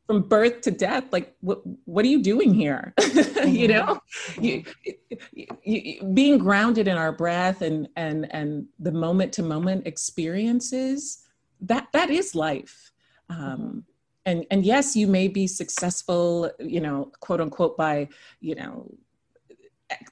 [0.08, 2.94] From birth to death like what what are you doing here?
[3.44, 3.82] You know?
[3.82, 4.40] Uh-huh.
[4.40, 9.86] you, you, you, being grounded in our breath and and and the moment to moment
[9.86, 11.24] experiences
[11.60, 12.90] that that is life.
[13.28, 13.84] Um
[14.24, 18.08] and and yes you may be successful you know quote unquote by
[18.40, 18.90] you know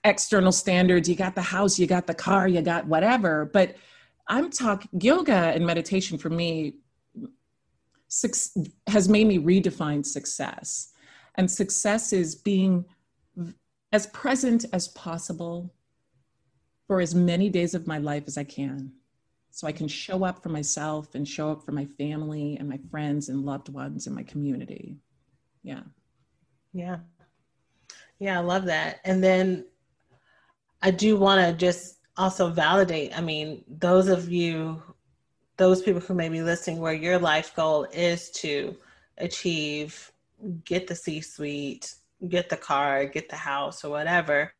[0.04, 1.08] external standards.
[1.08, 3.46] You got the house you got the car you got whatever.
[3.46, 3.76] But
[4.28, 6.74] I'm talking yoga and meditation for me
[8.86, 10.92] has made me redefine success.
[11.36, 12.84] And success is being
[13.92, 15.74] as present as possible
[16.86, 18.92] for as many days of my life as I can.
[19.56, 22.78] so I can show up for myself and show up for my family and my
[22.90, 24.98] friends and loved ones and my community.
[25.62, 25.80] Yeah.
[26.74, 26.98] Yeah.
[28.18, 29.00] Yeah, I love that.
[29.06, 29.64] And then
[30.82, 33.16] I do want to just also validate.
[33.16, 34.82] I mean, those of you,
[35.56, 38.76] those people who may be listening, where your life goal is to
[39.18, 40.12] achieve,
[40.64, 41.94] get the C suite,
[42.28, 44.52] get the car, get the house, or whatever.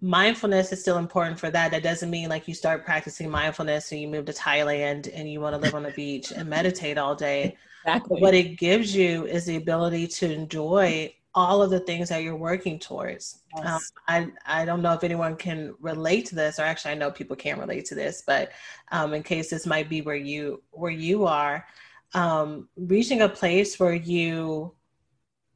[0.00, 1.70] Mindfulness is still important for that.
[1.72, 5.40] That doesn't mean like you start practicing mindfulness and you move to Thailand and you
[5.40, 7.56] want to live on the beach and meditate all day.
[7.82, 8.20] Exactly.
[8.20, 12.36] What it gives you is the ability to enjoy all of the things that you're
[12.36, 13.42] working towards.
[13.56, 13.92] Yes.
[14.08, 17.10] Um, I I don't know if anyone can relate to this, or actually I know
[17.10, 18.50] people can't relate to this, but
[18.90, 21.66] um, in case this might be where you where you are,
[22.14, 24.74] um, reaching a place where you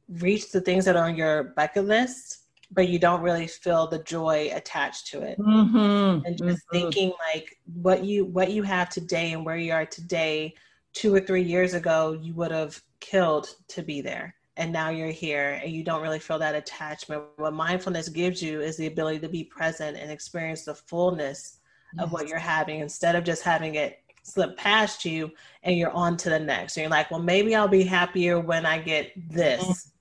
[0.07, 3.99] reach the things that are on your bucket list, but you don't really feel the
[4.03, 6.25] joy attached to it, mm-hmm.
[6.25, 6.77] and just mm-hmm.
[6.77, 10.53] thinking like what you what you have today and where you are today,
[10.93, 15.11] two or three years ago, you would have killed to be there and now you're
[15.11, 17.23] here and you don't really feel that attachment.
[17.37, 21.59] What mindfulness gives you is the ability to be present and experience the fullness
[21.93, 22.03] yes.
[22.03, 25.31] of what you're having instead of just having it slip past you
[25.63, 26.77] and you're on to the next.
[26.77, 29.91] And you're like, well, maybe I'll be happier when I get this,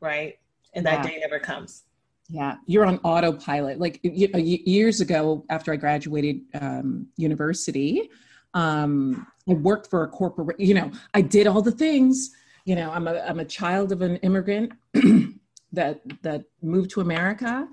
[0.00, 0.38] right?
[0.72, 1.10] And that yeah.
[1.10, 1.84] day never comes.
[2.28, 3.80] Yeah, you're on autopilot.
[3.80, 8.08] Like you years ago, after I graduated um, university,
[8.54, 10.58] um, I worked for a corporate.
[10.60, 12.30] You know, I did all the things
[12.64, 14.72] you know, I'm a, I'm a child of an immigrant
[15.72, 17.68] that, that moved to America.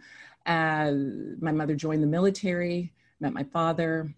[0.46, 0.92] Uh,
[1.40, 4.14] my mother joined the military, met my father,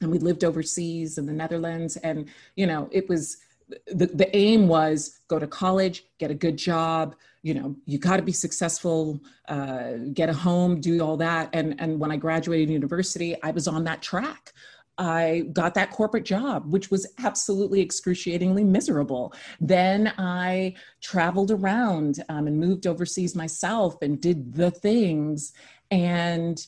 [0.00, 1.96] and we lived overseas in the Netherlands.
[1.96, 3.38] And, you know, it was,
[3.86, 8.16] the, the aim was go to college, get a good job, you know, you got
[8.16, 11.48] to be successful, uh, get a home, do all that.
[11.52, 14.52] And, and when I graduated university, I was on that track.
[14.98, 19.34] I got that corporate job, which was absolutely excruciatingly miserable.
[19.60, 25.52] Then I traveled around um, and moved overseas myself and did the things.
[25.90, 26.64] And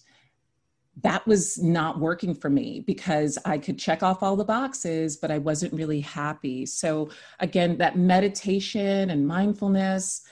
[1.02, 5.30] that was not working for me because I could check off all the boxes, but
[5.30, 6.66] I wasn't really happy.
[6.66, 7.10] So,
[7.40, 10.22] again, that meditation and mindfulness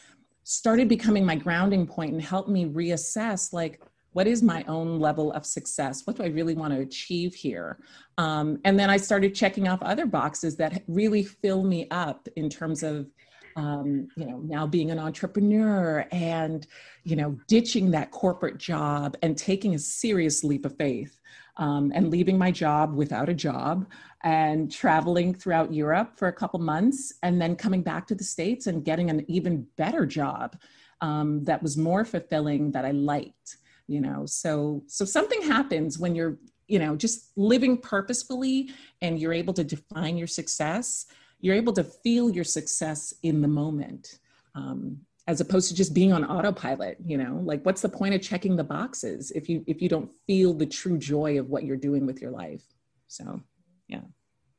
[0.42, 3.80] started becoming my grounding point and helped me reassess like,
[4.16, 6.06] what is my own level of success?
[6.06, 7.78] What do I really want to achieve here?
[8.16, 12.48] Um, and then I started checking off other boxes that really fill me up in
[12.48, 13.10] terms of,
[13.56, 16.66] um, you know, now being an entrepreneur and,
[17.04, 21.20] you know, ditching that corporate job and taking a serious leap of faith.
[21.58, 23.86] Um, and leaving my job without a job
[24.24, 28.66] and traveling throughout Europe for a couple months and then coming back to the States
[28.66, 30.54] and getting an even better job
[31.00, 33.56] um, that was more fulfilling that I liked
[33.88, 36.36] you know so so something happens when you're
[36.68, 38.70] you know just living purposefully
[39.02, 41.06] and you're able to define your success
[41.40, 44.18] you're able to feel your success in the moment
[44.54, 48.22] um, as opposed to just being on autopilot you know like what's the point of
[48.22, 51.76] checking the boxes if you if you don't feel the true joy of what you're
[51.76, 52.62] doing with your life?
[53.08, 53.40] So
[53.88, 54.00] yeah.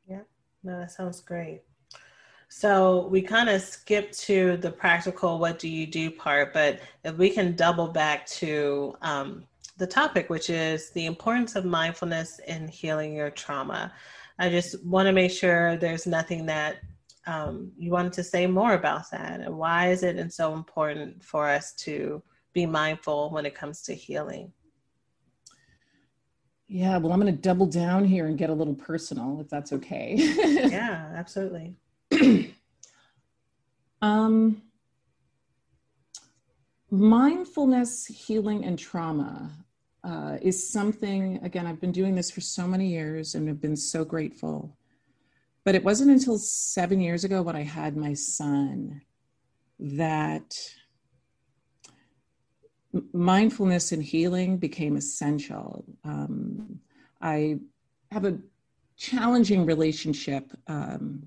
[0.08, 0.22] Yeah.
[0.64, 1.62] No that sounds great
[2.50, 7.18] so we kind of skipped to the practical what do you do part, but if
[7.18, 9.45] we can double back to um,
[9.78, 13.93] the topic, which is the importance of mindfulness in healing your trauma.
[14.39, 16.78] I just want to make sure there's nothing that
[17.26, 19.39] um, you wanted to say more about that.
[19.41, 22.24] And why is it so important for us to
[22.54, 24.52] be mindful when it comes to healing?
[26.68, 29.72] Yeah, well, I'm going to double down here and get a little personal, if that's
[29.74, 30.16] okay.
[30.70, 31.76] yeah, absolutely.
[34.01, 34.61] um,
[36.89, 39.51] mindfulness, healing, and trauma
[40.03, 43.76] uh, is something, again, I've been doing this for so many years and have been
[43.76, 44.78] so grateful.
[45.63, 49.01] But it wasn't until seven years ago when I had my son
[49.80, 50.55] that
[53.13, 55.84] mindfulness and healing became essential.
[56.03, 56.80] Um,
[57.22, 57.59] I
[58.11, 58.39] have a
[58.95, 61.24] challenging relationship um,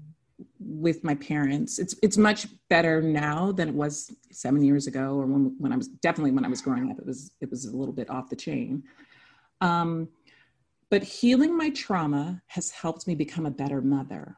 [0.61, 1.79] with my parents.
[1.79, 5.77] It's it's much better now than it was seven years ago, or when when I
[5.77, 6.99] was definitely when I was growing up.
[6.99, 8.83] It was it was a little bit off the chain.
[9.61, 10.09] Um,
[10.91, 14.37] but healing my trauma has helped me become a better mother.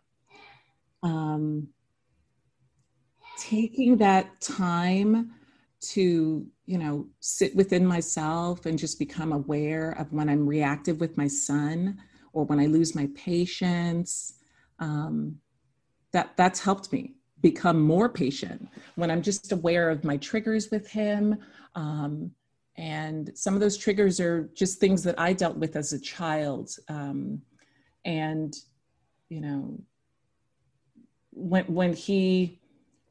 [1.02, 1.68] Um,
[3.38, 5.32] taking that time
[5.80, 11.16] to you know sit within myself and just become aware of when i'm reactive with
[11.16, 11.98] my son
[12.32, 14.34] or when i lose my patience
[14.78, 15.36] um,
[16.12, 20.88] that that's helped me become more patient when i'm just aware of my triggers with
[20.88, 21.38] him.
[21.74, 22.30] Um,
[22.76, 26.70] and some of those triggers are just things that i dealt with as a child.
[26.88, 27.42] Um,
[28.04, 28.54] and
[29.28, 29.78] you know
[31.30, 32.60] when when he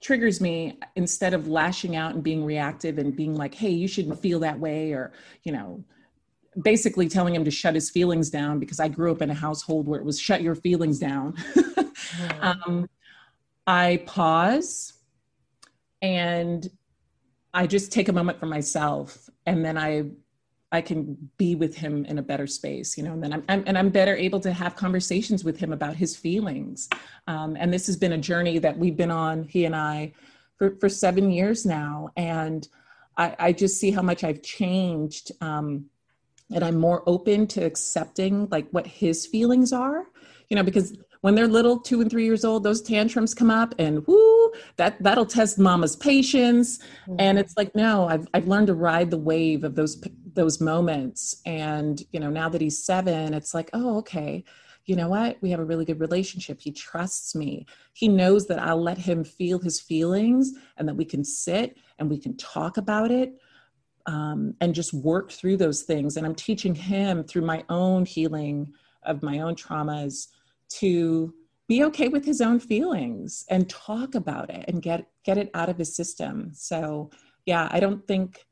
[0.01, 4.19] triggers me instead of lashing out and being reactive and being like hey you shouldn't
[4.19, 5.11] feel that way or
[5.43, 5.83] you know
[6.61, 9.87] basically telling him to shut his feelings down because i grew up in a household
[9.87, 11.35] where it was shut your feelings down
[12.41, 12.89] um,
[13.67, 14.93] i pause
[16.01, 16.69] and
[17.53, 20.03] i just take a moment for myself and then i
[20.73, 23.63] I can be with him in a better space, you know, and then I'm, I'm
[23.67, 26.87] and I'm better able to have conversations with him about his feelings.
[27.27, 30.13] Um, and this has been a journey that we've been on, he and I,
[30.57, 32.09] for, for seven years now.
[32.15, 32.65] And
[33.17, 35.33] I, I just see how much I've changed.
[35.41, 35.87] Um,
[36.53, 40.05] and I'm more open to accepting like what his feelings are,
[40.49, 43.73] you know, because when they're little, two and three years old, those tantrums come up
[43.79, 46.79] and whoo, that that'll test mama's patience.
[46.79, 47.15] Mm-hmm.
[47.19, 50.03] And it's like, no, I've I've learned to ride the wave of those
[50.33, 51.41] those moments.
[51.45, 54.43] And you know, now that he's seven, it's like, oh, okay,
[54.85, 55.37] you know what?
[55.41, 56.59] We have a really good relationship.
[56.59, 57.67] He trusts me.
[57.93, 62.09] He knows that I'll let him feel his feelings and that we can sit and
[62.09, 63.33] we can talk about it
[64.07, 66.17] um, and just work through those things.
[66.17, 70.27] And I'm teaching him through my own healing of my own traumas
[70.79, 71.33] to
[71.67, 75.69] be okay with his own feelings and talk about it and get get it out
[75.69, 76.51] of his system.
[76.53, 77.09] So
[77.45, 78.45] yeah i don't think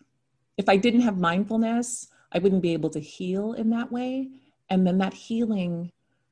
[0.57, 4.30] if i didn't have mindfulness i wouldn't be able to heal in that way.
[4.72, 5.91] And then that healing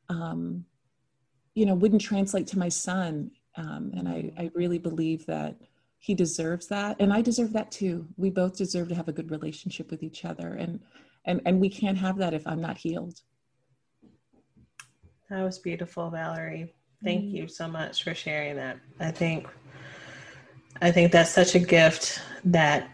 [0.09, 0.65] um,
[1.55, 3.31] you know wouldn't translate to my son.
[3.55, 5.55] Um, and I, I really believe that
[5.99, 6.95] he deserves that.
[6.99, 8.07] And i deserve that too.
[8.17, 10.49] We both deserve to have a good relationship with each other.
[10.53, 10.79] And
[11.27, 13.21] and and we can't have that if i'm not healed
[15.29, 16.73] that was beautiful, Valerie.
[17.03, 17.35] Thank mm-hmm.
[17.35, 18.79] you so much for sharing that.
[18.99, 19.47] I think
[20.81, 22.89] I think that's such a gift that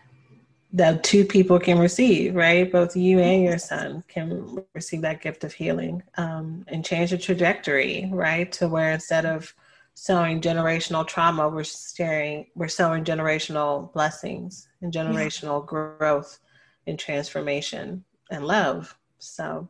[0.75, 2.71] that two people can receive, right?
[2.71, 7.17] Both you and your son can receive that gift of healing um, and change the
[7.17, 8.51] trajectory, right?
[8.53, 9.53] To where instead of
[9.93, 15.95] sowing generational trauma, we're sharing, we're sowing generational blessings and generational yeah.
[15.99, 16.39] growth
[16.87, 18.97] and transformation and love.
[19.19, 19.69] So,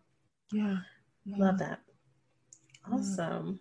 [0.53, 0.78] yeah,
[1.26, 1.36] yeah.
[1.38, 1.82] love that.
[2.91, 3.59] Awesome.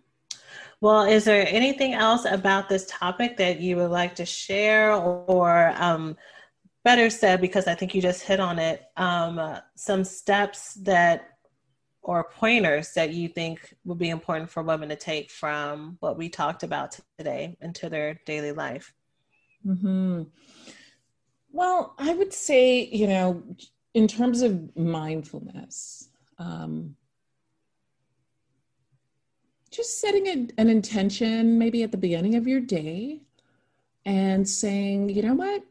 [0.81, 5.73] Well, is there anything else about this topic that you would like to share, or
[5.77, 6.17] um,
[6.83, 11.29] better said, because I think you just hit on it, um, uh, some steps that
[12.01, 16.27] or pointers that you think would be important for women to take from what we
[16.27, 18.93] talked about today into their daily life?
[19.65, 20.23] Mm-hmm.
[21.53, 23.41] Well, I would say, you know,
[23.93, 26.09] in terms of mindfulness.
[26.39, 26.95] Um,
[29.73, 33.21] just setting a, an intention maybe at the beginning of your day
[34.05, 35.63] and saying, you know what?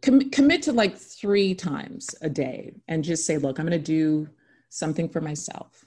[0.00, 3.84] Com- commit to like three times a day and just say, look, I'm going to
[3.84, 4.28] do
[4.70, 5.84] something for myself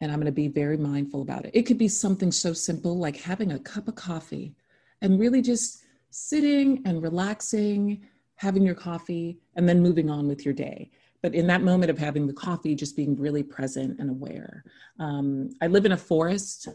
[0.00, 1.50] and I'm going to be very mindful about it.
[1.54, 4.54] It could be something so simple like having a cup of coffee
[5.02, 8.06] and really just sitting and relaxing,
[8.36, 10.90] having your coffee, and then moving on with your day
[11.22, 14.64] but in that moment of having the coffee, just being really present and aware.
[14.98, 16.68] Um, I live in a forest.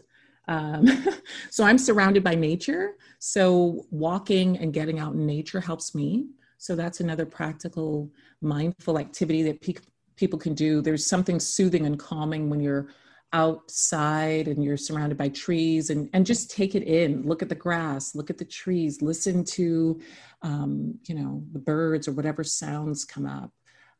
[0.48, 0.86] Um,
[1.50, 2.92] so I'm surrounded by nature.
[3.18, 6.26] So walking and getting out in nature helps me.
[6.58, 9.74] So that's another practical, mindful activity that pe-
[10.16, 10.80] people can do.
[10.80, 12.88] There's something soothing and calming when you're
[13.34, 17.54] outside and you're surrounded by trees and, and just take it in look at the
[17.54, 20.00] grass look at the trees listen to
[20.42, 23.50] um, you know the birds or whatever sounds come up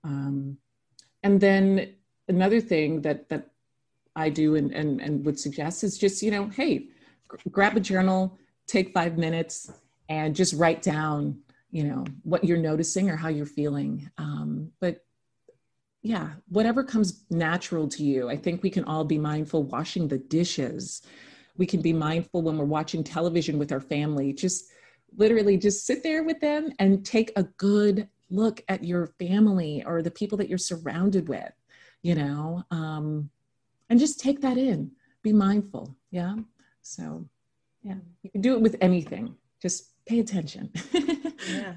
[0.04, 0.58] um,
[1.22, 1.94] and then
[2.28, 3.50] another thing that that
[4.16, 6.88] I do and, and, and would suggest is just, you know, hey,
[7.50, 9.72] grab a journal, take five minutes
[10.08, 11.40] and just write down,
[11.70, 14.08] you know, what you're noticing or how you're feeling.
[14.18, 15.04] Um, but
[16.02, 18.28] yeah, whatever comes natural to you.
[18.28, 21.02] I think we can all be mindful washing the dishes.
[21.56, 24.32] We can be mindful when we're watching television with our family.
[24.32, 24.70] Just
[25.16, 30.02] literally just sit there with them and take a good look at your family or
[30.02, 31.52] the people that you're surrounded with,
[32.02, 33.30] you know, um,
[33.88, 34.90] and just take that in.
[35.22, 35.94] Be mindful.
[36.10, 36.36] Yeah.
[36.82, 37.26] So,
[37.82, 39.36] yeah, you can do it with anything.
[39.60, 40.70] Just pay attention.
[40.92, 41.74] yeah.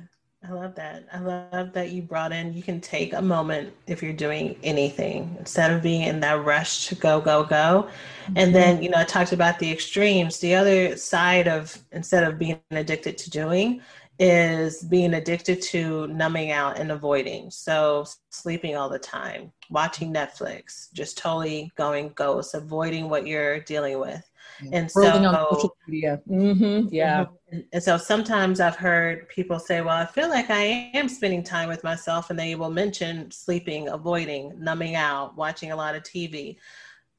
[0.47, 1.08] I love that.
[1.12, 5.36] I love that you brought in you can take a moment if you're doing anything
[5.39, 7.89] instead of being in that rush to go, go, go.
[8.28, 8.34] Mm-hmm.
[8.38, 10.39] And then, you know, I talked about the extremes.
[10.39, 13.82] The other side of instead of being addicted to doing
[14.20, 17.51] is being addicted to numbing out and avoiding.
[17.51, 23.99] So sleeping all the time, watching Netflix, just totally going ghost, avoiding what you're dealing
[23.99, 24.28] with.
[24.74, 26.20] And so, on social media.
[26.28, 27.26] Mm-hmm, yeah.
[27.26, 27.59] Mm-hmm.
[27.74, 31.70] And so sometimes I've heard people say, well, I feel like I am spending time
[31.70, 32.32] with myself.
[32.32, 36.57] And they will mention sleeping, avoiding, numbing out, watching a lot of TV.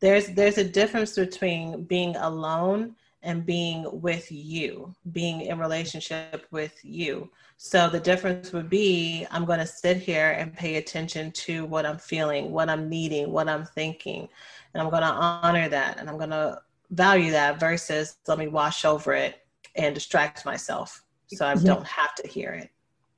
[0.01, 6.79] There's, there's a difference between being alone and being with you, being in relationship with
[6.85, 7.31] you.
[7.57, 11.85] So the difference would be I'm going to sit here and pay attention to what
[11.85, 14.29] I'm feeling, what I'm needing, what I'm thinking.
[14.73, 18.47] And I'm going to honor that and I'm going to value that versus let me
[18.47, 19.45] wash over it
[19.75, 22.71] and distract myself so I don't have to hear it.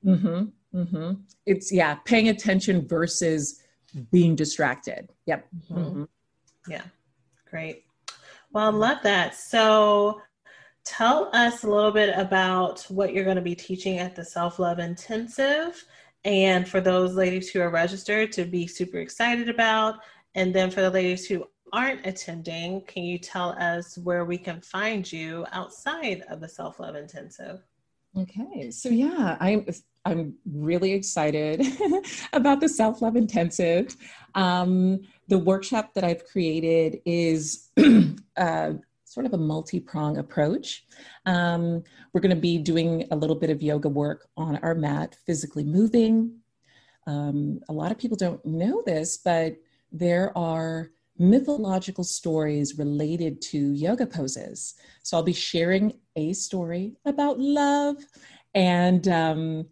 [0.05, 0.79] Mm-hmm.
[0.79, 1.13] Mm-hmm.
[1.47, 3.63] It's, yeah, paying attention versus
[4.11, 5.11] being distracted.
[5.27, 5.47] Yep.
[5.71, 5.79] Mm-hmm.
[5.79, 6.05] mm-hmm.
[6.69, 6.83] Yeah.
[7.51, 7.85] Great.
[8.53, 9.35] Well, I love that.
[9.35, 10.21] So,
[10.85, 14.59] tell us a little bit about what you're going to be teaching at the Self
[14.59, 15.85] Love Intensive.
[16.25, 19.97] And for those ladies who are registered to be super excited about.
[20.35, 24.61] And then for the ladies who aren't attending, can you tell us where we can
[24.61, 27.63] find you outside of the Self Love Intensive?
[28.19, 29.67] Okay, so yeah, I'm
[30.05, 31.65] I'm really excited
[32.33, 33.97] about the Self Love Intensive.
[34.35, 35.01] Um,
[35.31, 37.71] the workshop that I've created is
[38.37, 38.73] uh,
[39.05, 40.85] sort of a multi prong approach.
[41.25, 45.17] Um, we're going to be doing a little bit of yoga work on our mat,
[45.25, 46.41] physically moving.
[47.07, 49.55] Um, a lot of people don't know this, but
[49.93, 54.75] there are mythological stories related to yoga poses.
[55.05, 57.97] So I'll be sharing a story about love.
[58.53, 59.69] And um,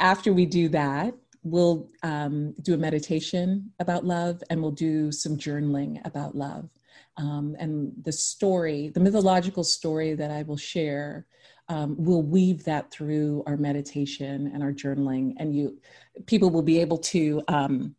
[0.00, 5.36] after we do that, we'll um, do a meditation about love and we'll do some
[5.36, 6.68] journaling about love.
[7.16, 11.26] Um, and the story, the mythological story that I will share,
[11.68, 15.78] um, we'll weave that through our meditation and our journaling, and you,
[16.26, 17.94] people will be able to um,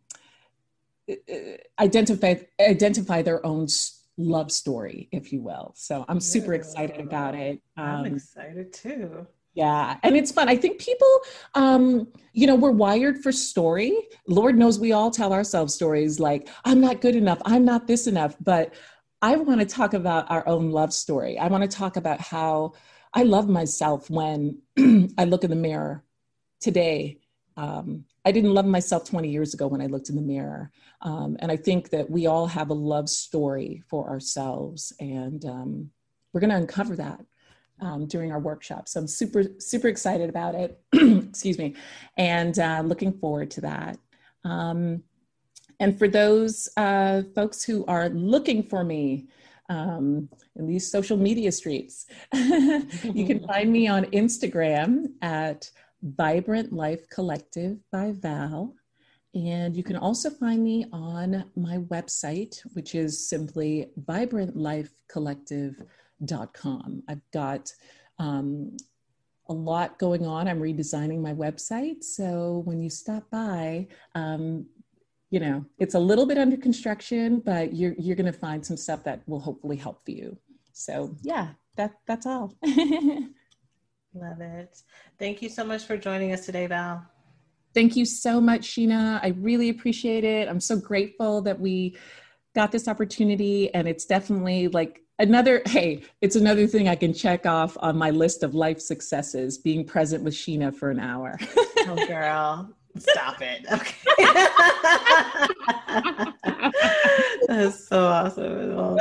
[1.80, 3.68] identify identify their own
[4.18, 5.74] love story, if you will.
[5.76, 7.62] So I'm super excited about it.
[7.78, 9.28] I'm um, excited too.
[9.60, 10.48] Yeah, and it's fun.
[10.48, 11.20] I think people,
[11.54, 14.08] um, you know, we're wired for story.
[14.26, 18.08] Lord knows we all tell ourselves stories like, I'm not good enough, I'm not this
[18.08, 18.38] enough.
[18.40, 18.74] But
[19.22, 21.38] I want to talk about our own love story.
[21.38, 22.72] I want to talk about how
[23.14, 24.62] I love myself when
[25.18, 26.06] I look in the mirror
[26.62, 27.20] today.
[27.58, 30.72] Um, I didn't love myself 20 years ago when I looked in the mirror.
[31.02, 34.94] Um, and I think that we all have a love story for ourselves.
[35.02, 35.92] And um,
[36.32, 37.20] we're going to uncover that
[37.82, 38.88] um, during our workshop.
[38.88, 40.80] So I'm super, super excited about it.
[40.94, 41.76] Excuse me.
[42.18, 43.98] And uh, looking forward to that.
[44.44, 45.04] Um,
[45.80, 49.28] and for those uh, folks who are looking for me,
[49.70, 52.06] um, in these social media streets.
[52.34, 55.70] you can find me on Instagram at
[56.02, 58.74] Vibrant Life Collective by Val.
[59.36, 65.86] And you can also find me on my website, which is simply vibrantlifecollective.com.
[67.08, 67.72] I've got
[68.18, 68.76] um,
[69.48, 70.48] a lot going on.
[70.48, 72.04] I'm redesigning my website.
[72.04, 74.66] So when you stop by, um,
[75.32, 78.78] you know, it's a little bit under construction, but you're, you're going to find some
[78.78, 80.38] stuff that will hopefully help you.
[80.74, 82.56] So yeah, that, that's all.
[82.64, 84.82] Love it.
[85.20, 87.06] Thank you so much for joining us today, Val.
[87.76, 89.20] Thank you so much, Sheena.
[89.22, 90.48] I really appreciate it.
[90.48, 91.96] I'm so grateful that we
[92.56, 97.46] got this opportunity, and it's definitely like another hey, it's another thing I can check
[97.46, 101.38] off on my list of life successes being present with Sheena for an hour.
[101.80, 102.74] oh, girl.
[102.98, 103.66] Stop it.
[103.72, 103.96] Okay.
[107.48, 108.76] That's so awesome.
[108.76, 108.98] Well,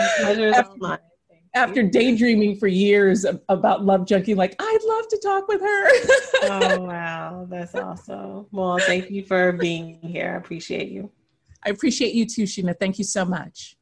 [0.76, 0.98] mine
[1.54, 5.90] after daydreaming for years about love junkie like i'd love to talk with her
[6.44, 11.10] oh wow that's awesome well thank you for being here i appreciate you
[11.64, 13.77] i appreciate you too sheena thank you so much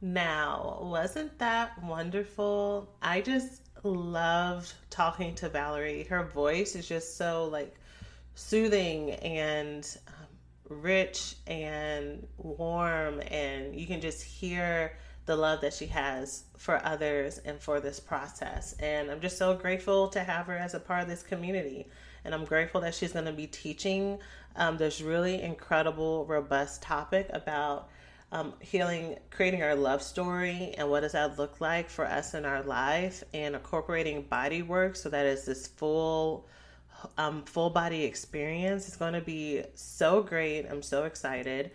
[0.00, 7.46] now wasn't that wonderful i just loved talking to valerie her voice is just so
[7.46, 7.74] like
[8.34, 10.14] soothing and um,
[10.68, 14.92] rich and warm and you can just hear
[15.28, 18.74] the love that she has for others and for this process.
[18.80, 21.86] And I'm just so grateful to have her as a part of this community.
[22.24, 24.18] And I'm grateful that she's going to be teaching
[24.56, 27.90] um, this really incredible, robust topic about
[28.30, 32.44] um, healing, creating our love story, and what does that look like for us in
[32.44, 36.46] our life, and incorporating body work so that is this full,
[37.16, 38.86] um, full body experience.
[38.86, 40.66] It's going to be so great.
[40.66, 41.70] I'm so excited.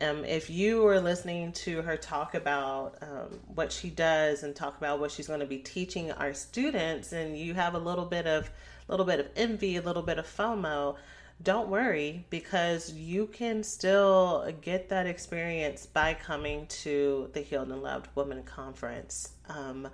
[0.00, 4.78] Um, if you were listening to her talk about um, what she does and talk
[4.78, 8.26] about what she's going to be teaching our students, and you have a little bit
[8.26, 8.50] of
[8.88, 10.96] little bit of envy, a little bit of FOMO,
[11.42, 17.82] don't worry because you can still get that experience by coming to the Healed and
[17.82, 19.30] Loved Woman Conference.
[19.48, 19.88] Um,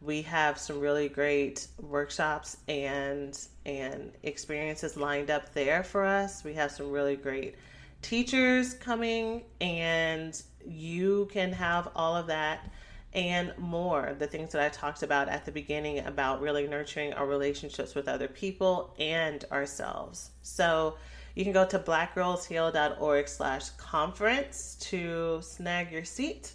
[0.00, 6.44] we have some really great workshops and and experiences lined up there for us.
[6.44, 7.56] We have some really great
[8.02, 12.70] teachers coming and you can have all of that
[13.12, 17.26] and more the things that I talked about at the beginning about really nurturing our
[17.26, 20.30] relationships with other people and ourselves.
[20.42, 20.96] So
[21.34, 26.52] you can go to blackgirlsheal.org slash conference to snag your seat.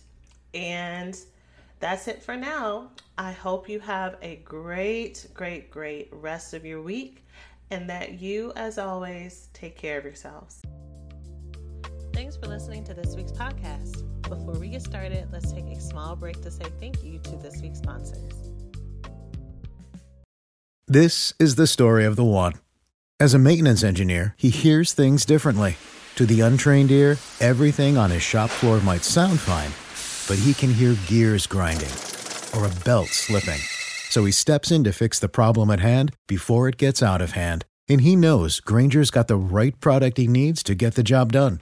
[0.53, 1.17] And
[1.79, 2.91] that's it for now.
[3.17, 7.25] I hope you have a great, great, great rest of your week
[7.71, 10.61] and that you, as always, take care of yourselves.
[12.21, 14.03] Thanks for listening to this week's podcast.
[14.29, 17.63] Before we get started, let's take a small break to say thank you to this
[17.63, 18.51] week's sponsors.
[20.87, 22.53] This is the story of the one.
[23.19, 25.77] As a maintenance engineer, he hears things differently.
[26.17, 29.71] To the untrained ear, everything on his shop floor might sound fine,
[30.27, 31.89] but he can hear gears grinding
[32.55, 33.61] or a belt slipping.
[34.11, 37.31] So he steps in to fix the problem at hand before it gets out of
[37.31, 37.65] hand.
[37.89, 41.61] And he knows Grainger's got the right product he needs to get the job done,